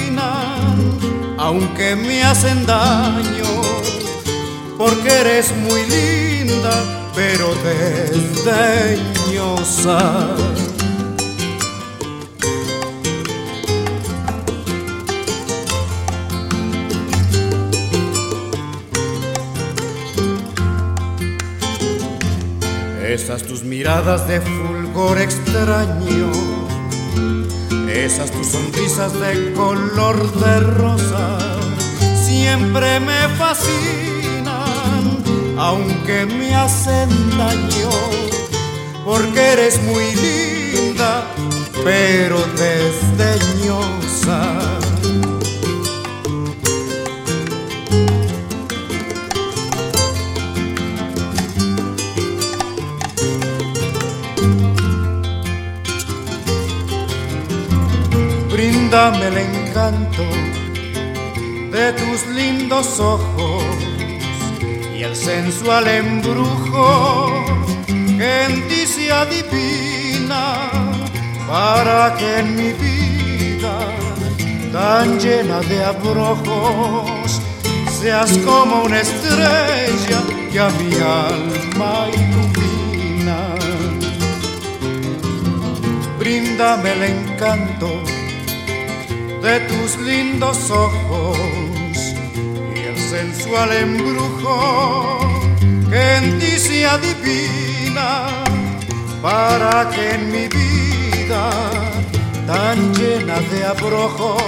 [1.47, 3.63] aunque me hacen daño,
[4.77, 6.75] porque eres muy linda,
[7.15, 7.55] pero
[8.83, 9.07] desdeñosa.
[23.09, 26.33] Esas tus miradas de fulgor extraño
[28.05, 31.39] esas tus sonrisas de color de rosa
[32.15, 35.23] siempre me fascinan,
[35.59, 37.91] aunque me hacen daño,
[39.05, 41.25] porque eres muy linda,
[41.85, 44.41] pero desdeñosa.
[58.97, 60.25] Encanto
[61.71, 63.63] de tus lindos ojos
[64.97, 67.45] y el sensual embrujo
[67.87, 70.71] que en ti se adivina
[71.47, 73.79] para que en mi vida
[74.73, 77.43] tan llena de abrojos
[78.01, 80.21] seas como una estrella
[80.51, 83.55] que a mi alma ilumina.
[86.19, 88.16] Bríndame el encanto
[89.47, 91.39] de tus lindos ojos
[92.75, 95.21] y el sensual embrujo
[95.89, 98.45] que en ti se adivina
[99.23, 101.45] para que en mi vida
[102.45, 104.43] tan llena de abrojos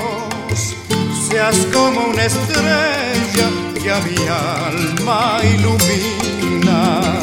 [1.28, 3.48] seas como una estrella
[3.80, 7.18] que a mi alma ilumina.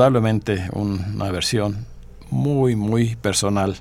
[0.00, 1.84] Indudablemente una versión
[2.30, 3.76] muy, muy personal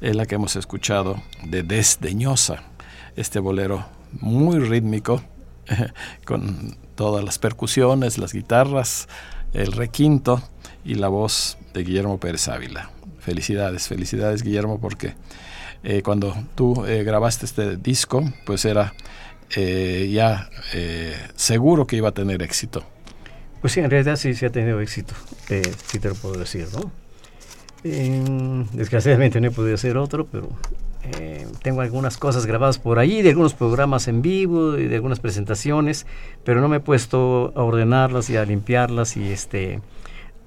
[0.00, 2.62] es la que hemos escuchado de Desdeñosa,
[3.16, 3.84] este bolero
[4.20, 5.20] muy rítmico,
[6.24, 9.08] con todas las percusiones, las guitarras,
[9.52, 10.40] el requinto
[10.84, 12.92] y la voz de Guillermo Pérez Ávila.
[13.18, 15.14] Felicidades, felicidades Guillermo, porque
[15.82, 18.94] eh, cuando tú eh, grabaste este disco, pues era
[19.56, 20.50] eh, ya
[21.34, 22.84] seguro que iba a tener éxito.
[23.60, 25.14] Pues sí, en realidad sí, sí ha tenido éxito,
[25.86, 26.90] sí te lo puedo decir, ¿no?
[27.82, 30.48] desgraciadamente no he podido hacer otro, pero
[31.04, 36.06] eh, tengo algunas cosas grabadas por ahí, de algunos programas en vivo, de algunas presentaciones,
[36.44, 39.80] pero no me he puesto a ordenarlas y a limpiarlas y este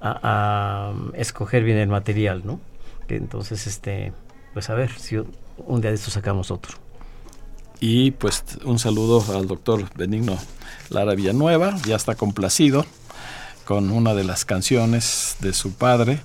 [0.01, 2.59] a, escoger bien el material, ¿no?
[3.07, 4.13] Entonces, este,
[4.53, 6.77] pues a ver si un día de estos sacamos otro.
[7.79, 10.37] Y pues un saludo al doctor Benigno
[10.89, 12.85] Lara Villanueva, ya está complacido
[13.65, 16.19] con una de las canciones de su padre,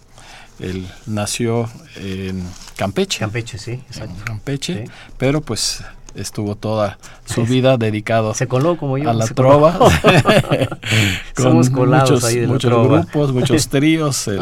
[0.58, 2.42] él nació en
[2.76, 3.18] Campeche.
[3.18, 4.24] Campeche, sí, exacto.
[4.24, 4.84] Campeche,
[5.18, 5.82] pero pues
[6.16, 9.78] estuvo toda su vida dedicado se coló como yo, a la trova.
[11.36, 14.40] con muchos, muchos grupos, muchos tríos, el,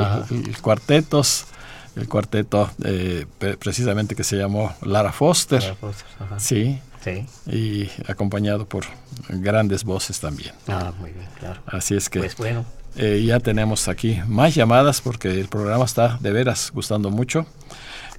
[0.61, 1.47] cuartetos.
[1.97, 5.63] El cuarteto eh, precisamente que se llamó Lara Foster.
[5.63, 6.07] Lara Foster
[6.39, 6.81] sí.
[7.05, 7.27] Sí.
[7.47, 8.85] Y acompañado por
[9.29, 10.53] grandes voces también.
[10.67, 11.61] Ah, muy bien, claro.
[11.67, 12.21] Así es que.
[12.21, 12.65] Pues bueno.
[12.97, 17.47] Eh, ya tenemos aquí más llamadas porque el programa está de veras gustando mucho.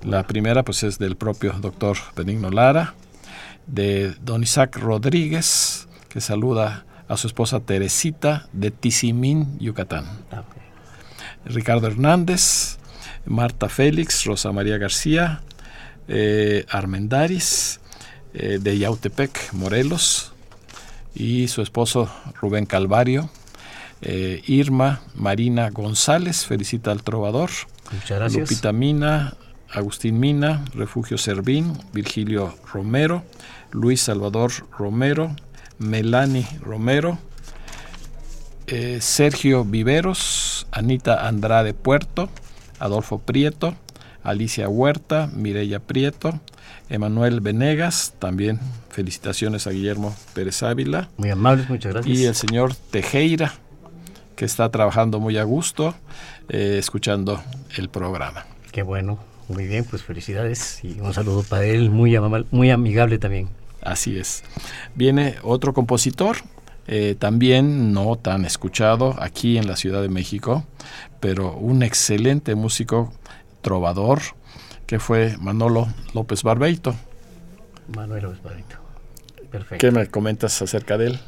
[0.03, 2.93] La primera pues es del propio doctor Benigno Lara,
[3.65, 10.05] de don Isaac Rodríguez, que saluda a su esposa Teresita de Tizimín, Yucatán.
[10.31, 10.43] Ah,
[11.45, 12.77] Ricardo Hernández,
[13.25, 15.41] Marta Félix, Rosa María García,
[16.07, 17.79] eh, Armendaris,
[18.37, 20.33] eh, de Yautepec, Morelos,
[21.15, 22.09] y su esposo
[22.41, 23.29] Rubén Calvario,
[24.01, 27.49] eh, Irma Marina González, felicita al trovador.
[27.91, 28.49] Muchas gracias.
[28.49, 29.35] Lupita Mina,
[29.71, 33.23] Agustín Mina, Refugio Servín, Virgilio Romero,
[33.71, 35.33] Luis Salvador Romero,
[35.77, 37.17] Melanie Romero,
[38.67, 42.29] eh, Sergio Viveros, Anita Andrade Puerto,
[42.79, 43.75] Adolfo Prieto,
[44.23, 46.39] Alicia Huerta, Mireya Prieto,
[46.89, 48.59] Emanuel Venegas, también
[48.89, 51.09] felicitaciones a Guillermo Pérez Ávila.
[51.17, 52.17] Muy amables, muchas gracias.
[52.17, 53.53] Y el señor Tejeira,
[54.35, 55.95] que está trabajando muy a gusto,
[56.49, 57.41] eh, escuchando
[57.77, 58.45] el programa.
[58.71, 62.17] Qué bueno, muy bien, pues felicidades y un saludo para él, muy,
[62.51, 63.49] muy amigable también.
[63.81, 64.43] Así es.
[64.95, 66.37] Viene otro compositor,
[66.87, 70.65] eh, también no tan escuchado aquí en la Ciudad de México,
[71.19, 73.13] pero un excelente músico
[73.61, 74.21] trovador
[74.85, 76.95] que fue Manolo López Barbeito.
[77.95, 78.75] Manuel López Barbeito.
[79.51, 79.77] Perfecto.
[79.77, 81.19] ¿Qué me comentas acerca de él?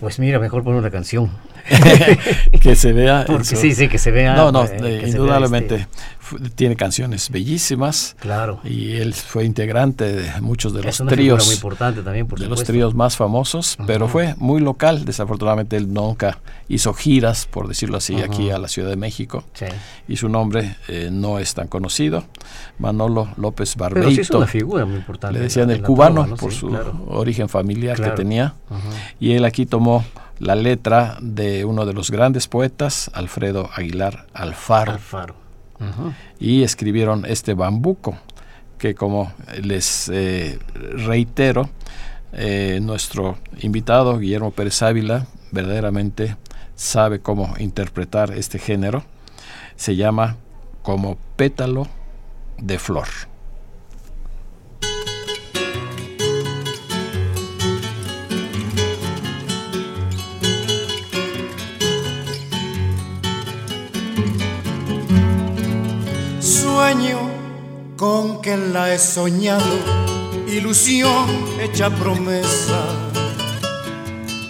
[0.00, 1.30] Pues mira, mejor poner una canción.
[2.60, 3.24] que se vea.
[3.42, 4.34] sí, sí, que se vea.
[4.34, 5.88] No, no, eh, indudablemente este
[6.54, 8.16] tiene canciones bellísimas.
[8.20, 8.60] Claro.
[8.64, 11.46] Y él fue integrante de muchos de los tríos.
[11.46, 15.04] muy importante también, De los tríos más famosos, pero fue muy local.
[15.04, 19.44] Desafortunadamente él nunca hizo giras, por decirlo así, aquí a la Ciudad de México.
[19.54, 19.66] Sí.
[20.08, 22.24] Y su nombre eh, no es tan conocido.
[22.78, 24.08] Manolo López Barbeito.
[24.08, 25.38] Pero sí es una figura muy importante.
[25.38, 26.76] Le decían el cubano por su
[27.08, 28.54] origen familiar que tenía.
[29.20, 30.04] Y él aquí tomó
[30.38, 34.92] la letra de uno de los grandes poetas, Alfredo Aguilar Alfaro.
[34.92, 35.41] Alfaro.
[36.38, 38.16] Y escribieron este bambuco,
[38.78, 41.70] que como les eh, reitero,
[42.32, 46.36] eh, nuestro invitado, Guillermo Pérez Ávila, verdaderamente
[46.74, 49.04] sabe cómo interpretar este género.
[49.76, 50.36] Se llama
[50.82, 51.86] como pétalo
[52.58, 53.08] de flor.
[68.98, 69.76] Soñado,
[70.46, 71.26] ilusión
[71.60, 72.82] hecha promesa,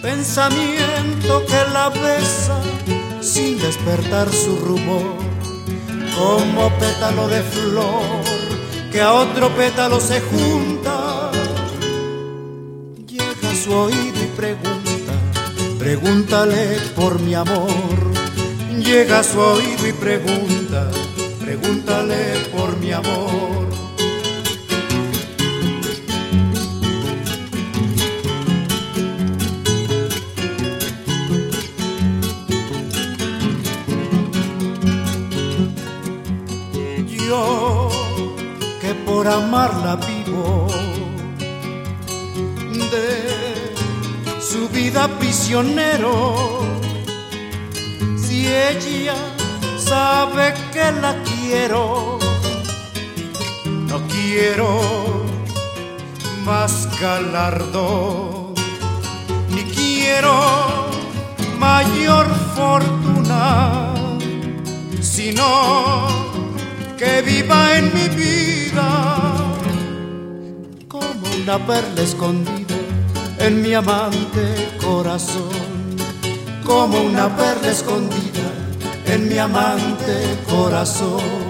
[0.01, 2.61] pensamiento que la besa
[3.19, 5.17] sin despertar su rumor,
[6.17, 8.23] como pétalo de flor
[8.91, 11.31] que a otro pétalo se junta.
[13.07, 15.13] Llega a su oído y pregunta,
[15.79, 17.99] pregúntale por mi amor.
[18.77, 20.91] Llega a su oído y pregunta,
[21.43, 22.21] pregúntale
[22.55, 23.67] por mi amor.
[37.27, 37.89] Yo
[38.79, 40.67] que por amarla vivo
[42.93, 46.35] de su vida prisionero.
[48.15, 49.15] Si ella
[49.77, 51.22] sabe que la
[51.53, 52.17] quiero,
[53.87, 54.81] no quiero
[56.43, 58.55] más galardón,
[59.53, 60.33] ni quiero
[61.59, 62.25] mayor
[62.55, 63.93] fortuna,
[64.99, 66.07] sino
[66.97, 68.89] que viva en mi vida
[70.87, 72.77] como una perla escondida
[73.37, 75.51] en mi amante corazón,
[76.65, 78.33] como una perla escondida
[79.05, 81.42] en mi amante corazón.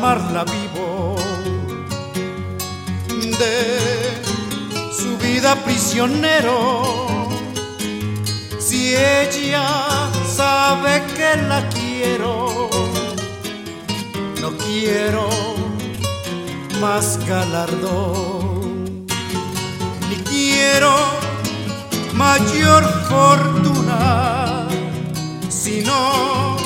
[0.00, 1.14] Amarla vivo
[3.42, 3.58] de
[4.98, 7.06] su vida prisionero.
[8.58, 9.66] Si ella
[10.24, 12.70] sabe que la quiero,
[14.40, 15.28] no quiero
[16.80, 19.04] más galardón,
[20.08, 20.94] ni quiero
[22.14, 24.66] mayor fortuna,
[25.50, 26.56] sino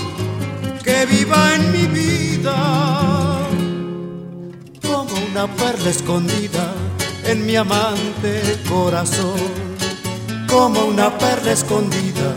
[0.84, 2.13] que viva en mi vida
[5.34, 6.72] una perla escondida
[7.24, 9.34] en mi amante corazón,
[10.48, 12.36] como una perla escondida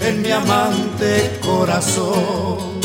[0.00, 2.80] en mi amante corazón.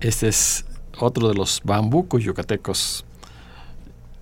[0.00, 0.66] Este es
[0.98, 3.06] otro de los bambucos yucatecos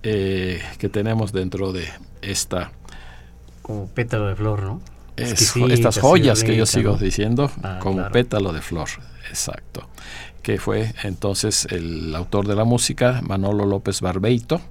[0.09, 1.85] eh, que tenemos dentro de
[2.21, 2.71] esta...
[3.61, 4.81] Como pétalo de flor, ¿no?
[5.17, 6.97] es- estas joyas que yo sigo ¿no?
[6.97, 8.11] diciendo, Ah, como claro.
[8.13, 8.87] pétalo de flor,
[9.29, 9.89] exacto.
[10.43, 14.61] Que fue entonces el autor de la música, Manolo López Barbeito,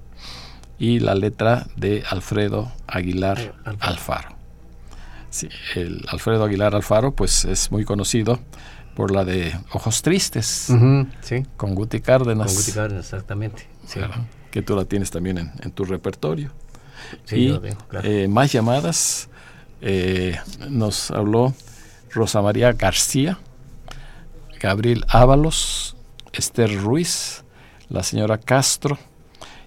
[0.79, 3.79] y la letra de Alfredo Aguilar Eh, Alfaro.
[3.91, 4.29] Alfaro.
[5.29, 8.39] Sí, el Alfredo Aguilar Alfaro, pues es muy conocido
[8.95, 10.71] por la de Ojos Tristes,
[11.21, 12.47] sí, con Guti Cárdenas.
[12.47, 13.67] con Guti Cárdenas, exactamente.
[13.85, 14.15] Sí, Claro,
[14.51, 16.51] que tú la tienes también en, en tu repertorio.
[17.25, 18.07] sí, y yo lo tengo, claro.
[18.07, 19.29] eh, más llamadas.
[19.81, 20.37] eh,
[20.69, 21.53] nos habló
[22.11, 23.37] Rosa María García,
[24.59, 25.95] Gabriel Ábalos,
[26.33, 27.43] Esther Ruiz,
[27.89, 28.97] la señora Castro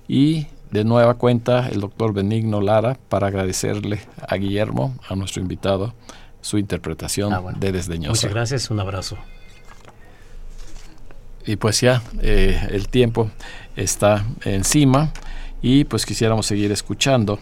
[0.09, 5.95] y de nueva cuenta el doctor Benigno Lara para agradecerle a Guillermo, a nuestro invitado,
[6.41, 7.59] su interpretación Ah, bueno.
[7.59, 8.11] de Desdeñosa.
[8.11, 9.16] Muchas gracias, un abrazo.
[11.47, 13.31] Y pues ya eh, el tiempo
[13.76, 15.12] está encima
[15.62, 17.38] y pues quisiéramos seguir escuchando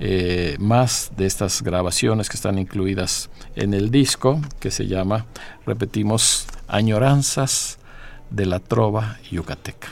[0.00, 5.26] eh, más de estas grabaciones que están incluidas en el disco que se llama,
[5.66, 7.78] repetimos, Añoranzas
[8.30, 9.88] de la Trova Yucateca,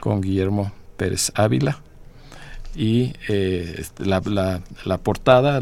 [0.00, 1.78] con Guillermo Pérez Ávila.
[2.76, 5.60] Y eh, la, la- la portada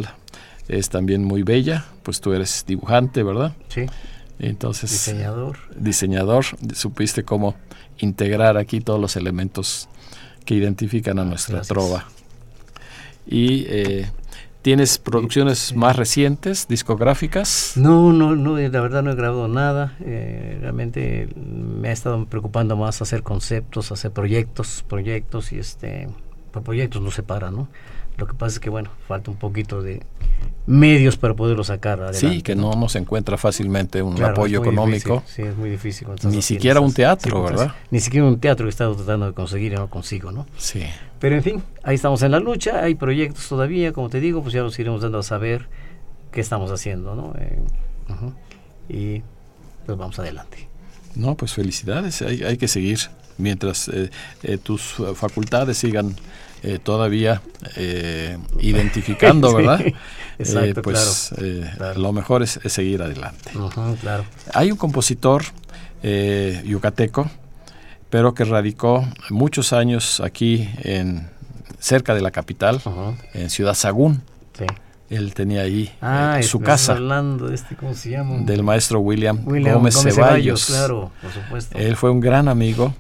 [0.69, 3.53] es también muy bella, pues tú eres dibujante, ¿verdad?
[3.69, 3.87] Sí,
[4.39, 5.59] Entonces diseñador.
[5.77, 7.55] diseñador, supiste cómo
[7.99, 9.89] integrar aquí todos los elementos
[10.45, 11.69] que identifican a nuestra Gracias.
[11.69, 12.05] trova.
[13.27, 14.11] Y eh,
[14.63, 17.73] tienes producciones más recientes, discográficas.
[17.77, 19.97] No, no, no, eh, la verdad no he grabado nada.
[20.01, 26.09] eh, realmente me ha estado preocupando más hacer conceptos, hacer proyectos, proyectos y este,
[26.53, 27.69] por proyectos no se para, ¿no?
[28.19, 30.03] Lo que pasa es que bueno, falta un poquito de
[30.67, 32.19] medios para poderlo sacar adelante.
[32.37, 35.17] Sí, que no nos encuentra fácilmente un Claro, apoyo económico.
[35.17, 36.09] difícil, sí, es muy difícil.
[36.25, 37.43] Ni siquiera un teatro.
[37.45, 37.75] ¿verdad?
[37.91, 40.47] Ni siquiera un teatro que he estado tratando de conseguir y no consigo, ¿no?
[40.57, 40.83] Sí.
[41.21, 44.55] Pero en fin, ahí estamos en la lucha, hay proyectos todavía, como te digo, pues
[44.55, 45.69] ya los iremos dando a saber
[46.33, 47.35] qué estamos haciendo, ¿no?
[47.39, 47.59] Eh.
[48.89, 49.23] Y
[49.85, 50.69] pues vamos adelante.
[51.15, 52.99] No, pues felicidades, hay, hay que seguir
[53.39, 54.11] mientras eh,
[54.43, 56.15] eh, tus facultades sigan
[56.67, 57.41] eh, todavía
[58.61, 59.81] identificando, ¿verdad?
[60.39, 61.33] Exacto, pues
[61.77, 63.53] claro, lo mejor es, seguir adelante.
[64.01, 64.25] claro.
[64.53, 65.45] Hay un compositor
[66.65, 67.31] yucateco,
[68.11, 71.31] pero que radicó muchos años aquí en
[71.79, 72.83] cerca de la capital,
[73.33, 74.23] en Ciudad Sagún.
[74.59, 74.67] Sí.
[75.09, 76.95] Él tenía ahí ah, su casa.
[76.95, 78.39] hablando de este, ¿cómo se llama?
[78.39, 80.67] Del maestro William, Gómez, Ceballos.
[80.67, 81.79] Claro, por supuesto.
[81.79, 82.93] Él fue un gran amigo.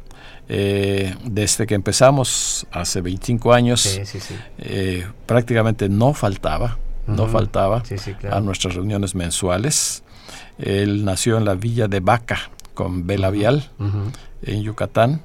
[0.49, 4.35] Eh, desde que empezamos hace 25 años, sí, sí, sí.
[4.59, 7.83] Eh, prácticamente no faltaba, no faltaba
[8.31, 10.05] a nuestras reuniones mensuales.
[10.59, 13.71] Él nació en la villa de Vaca, con Bela Vial,
[14.43, 15.23] en Yucatán,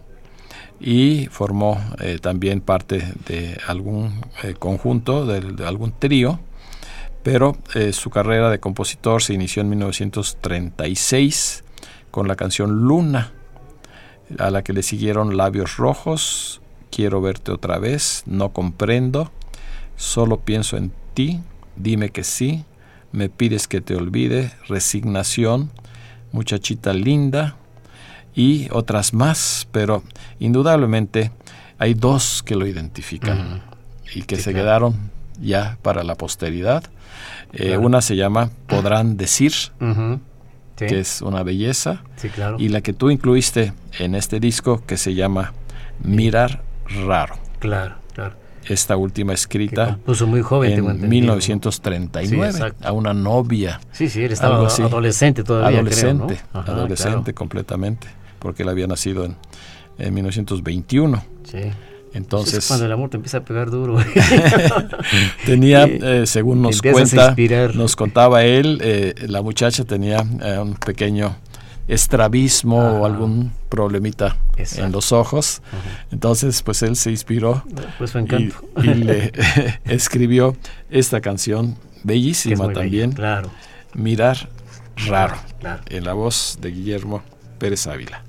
[0.80, 4.22] y formó eh, también parte de algún
[4.58, 6.40] conjunto, de algún trío
[7.24, 7.56] pero
[7.92, 11.64] su carrera de compositor se inició en 1936
[12.10, 13.32] con la canción Luna,
[14.40, 19.32] a la que le siguieron Labios Rojos, Quiero verte otra vez, No comprendo,
[19.96, 21.42] Solo pienso en ti,
[21.76, 22.66] Dime que sí,
[23.12, 25.72] Me pides que te olvide, Resignación,
[26.32, 27.56] Muchachita linda
[28.36, 30.04] y otras más, pero
[30.40, 31.32] indudablemente
[31.78, 33.62] hay dos que lo identifican
[34.14, 34.96] y que se quedaron
[35.42, 36.84] ya para la posteridad.
[37.54, 39.52] Eh, una se llama Podrán decir,
[40.88, 42.04] que es una belleza.
[42.58, 45.54] Y la que tú incluiste en este disco que se llama
[46.04, 46.64] Mirar
[47.06, 47.36] Raro.
[47.60, 48.36] Claro, claro.
[48.66, 53.80] Esta última escrita puso muy joven, en 1939 a una novia.
[53.92, 55.80] Sí, sí, él estaba adolescente todavía.
[55.80, 58.08] Adolescente, adolescente completamente,
[58.40, 59.36] porque él había nacido en,
[59.98, 61.24] en 1921.
[61.44, 61.72] Sí.
[62.14, 63.98] Entonces, es cuando el amor te empieza a pegar duro.
[65.46, 67.36] tenía, eh, según nos cuenta,
[67.74, 71.36] nos contaba él, eh, la muchacha tenía eh, un pequeño
[71.88, 75.62] estrabismo o algún problemita en los ojos.
[76.12, 77.64] Entonces, pues él se inspiró
[77.98, 79.32] pues y, y, le
[79.86, 80.56] escribió
[80.90, 83.50] esta canción bellísima también, claro.
[83.94, 84.50] Mirar
[85.08, 85.36] raro,
[85.90, 87.22] en la voz de Guillermo
[87.58, 88.24] Pérez Ávila.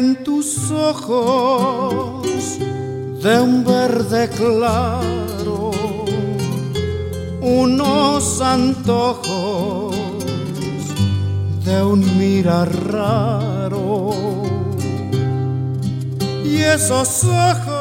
[0.00, 2.26] En tus ojos
[3.22, 5.70] de un verde claro,
[7.42, 9.94] unos antojos
[11.66, 14.10] de un mirar raro.
[16.46, 17.80] Y esos ojos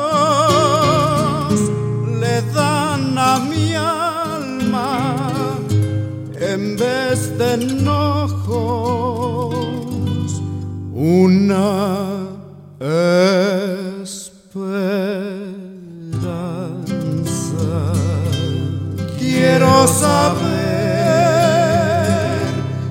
[2.21, 5.15] le dan a mi alma
[6.37, 9.48] en vez de enojo
[10.99, 12.27] una
[12.81, 14.33] esperanza.
[19.17, 20.49] Quiero saber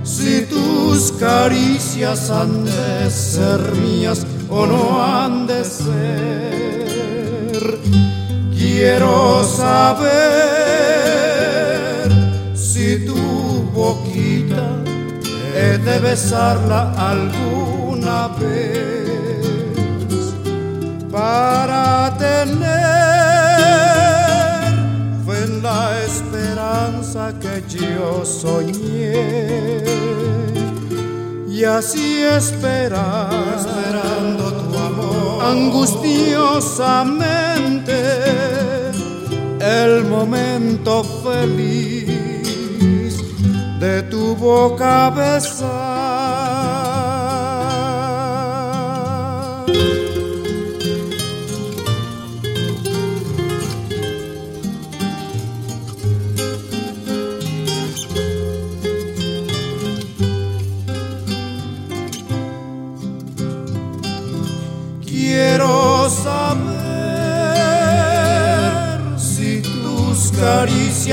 [0.05, 6.89] si tus caricias han de ser mías o no han de ser.
[8.57, 10.09] Quiero saber
[12.55, 13.15] si tu
[13.75, 14.83] boquita
[15.55, 17.78] he de besarla algún
[18.27, 20.35] vez
[21.13, 22.59] para tener
[25.25, 29.85] fue la esperanza que yo soñé.
[31.49, 35.45] Y así esperar esperando tu amor.
[35.45, 37.95] Angustiosamente
[39.61, 42.07] el momento feliz
[43.81, 45.88] de tu boca besar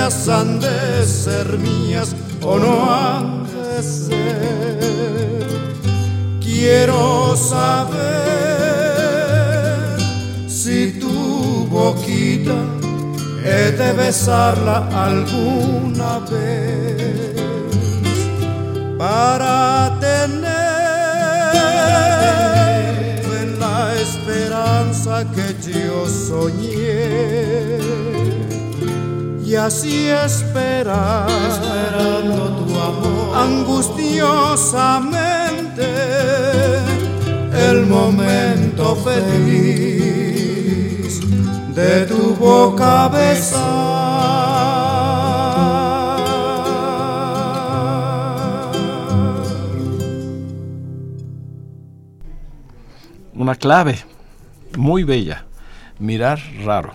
[0.06, 5.48] han de ser mías o no han de ser.
[6.40, 7.96] Quiero saber
[10.48, 12.54] si tu boquita
[13.44, 17.42] he de besarla alguna vez
[19.00, 20.46] para tener
[23.42, 27.95] en la esperanza que yo soñé.
[29.46, 35.86] Y así esperar, esperando tu amor, angustiosamente
[37.70, 40.02] el momento feliz
[41.76, 43.12] de tu boca
[53.36, 54.00] Una clave
[54.78, 55.46] muy bella,
[56.00, 56.94] mirar raro,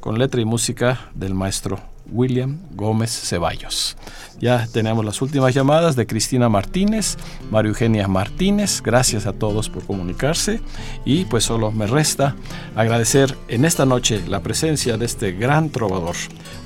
[0.00, 1.80] con letra y música del maestro
[2.10, 3.96] William Gómez Ceballos.
[4.40, 7.16] Ya tenemos las últimas llamadas de Cristina Martínez,
[7.50, 8.82] María Eugenia Martínez.
[8.82, 10.60] Gracias a todos por comunicarse.
[11.04, 12.36] Y pues solo me resta
[12.76, 16.16] agradecer en esta noche la presencia de este gran trovador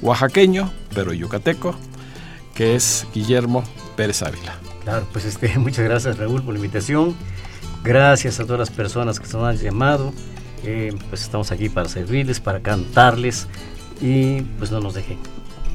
[0.03, 1.75] oaxaqueño, pero yucateco,
[2.55, 3.65] que es Guillermo
[3.97, 4.55] Pérez Ávila.
[4.85, 7.17] Claro, pues este, muchas gracias Raúl por la invitación.
[7.83, 10.13] Gracias a todas las personas que nos han llamado.
[10.65, 13.49] Eh, pues estamos aquí para servirles, para cantarles
[14.01, 15.19] y pues no nos dejen.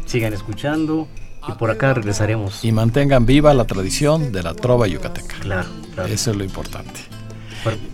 [0.06, 1.08] Sigan escuchando
[1.48, 2.64] y por acá regresaremos.
[2.64, 5.36] Y mantengan viva la tradición de la trova yucateca.
[5.40, 6.14] Claro, claro.
[6.14, 7.02] Eso es lo importante.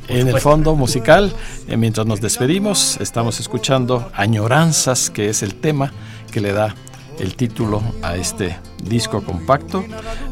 [0.07, 1.33] en el fondo musical,
[1.67, 5.91] eh, mientras nos despedimos, estamos escuchando Añoranzas, que es el tema
[6.31, 6.75] que le da
[7.19, 9.83] el título a este disco compacto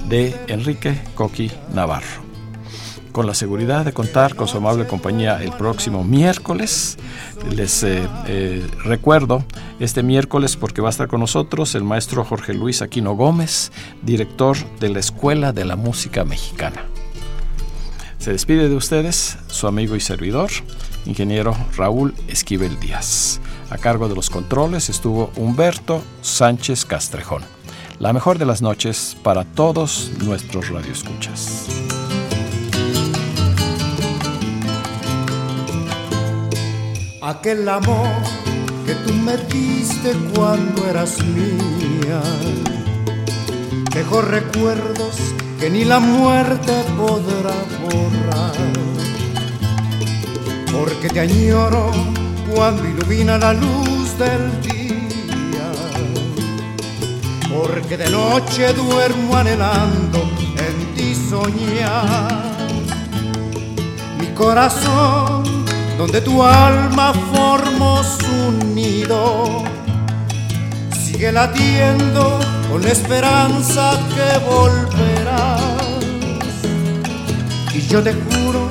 [0.07, 2.30] de Enrique Coqui Navarro
[3.11, 6.97] con la seguridad de contar con su amable compañía el próximo miércoles.
[7.55, 9.43] Les eh, eh, recuerdo
[9.79, 14.57] este miércoles porque va a estar con nosotros el maestro Jorge Luis Aquino Gómez, director
[14.79, 16.85] de la Escuela de la Música Mexicana.
[18.17, 20.51] Se despide de ustedes su amigo y servidor,
[21.05, 23.39] ingeniero Raúl Esquivel Díaz.
[23.71, 27.43] A cargo de los controles estuvo Humberto Sánchez Castrejón.
[27.99, 31.67] La mejor de las noches para todos nuestros radioescuchas.
[37.21, 38.09] Aquel amor
[38.85, 42.21] que tú me diste cuando eras mía.
[43.93, 45.17] Dejó recuerdos
[45.59, 47.53] que ni la muerte podrá
[47.83, 48.55] borrar.
[50.71, 51.91] Porque te añoro
[52.53, 55.67] cuando ilumina la luz del día.
[57.53, 60.19] Porque de noche duermo anhelando
[60.57, 62.41] en ti soñar.
[64.17, 65.60] Mi corazón
[66.01, 69.63] donde tu alma formó su nido.
[70.99, 75.61] Sigue latiendo con la esperanza que volverás.
[77.71, 78.67] Y yo te juro,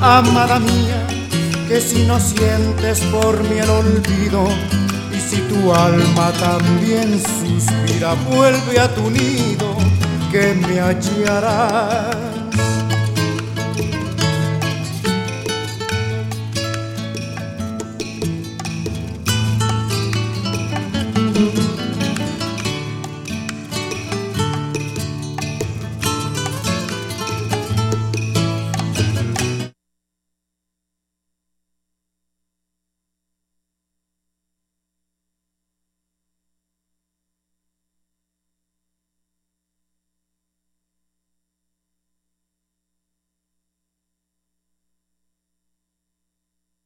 [0.00, 1.08] amada mía,
[1.66, 4.44] que si no sientes por mí el olvido,
[5.12, 9.76] y si tu alma también suspira, vuelve a tu nido,
[10.30, 12.29] que me hallarás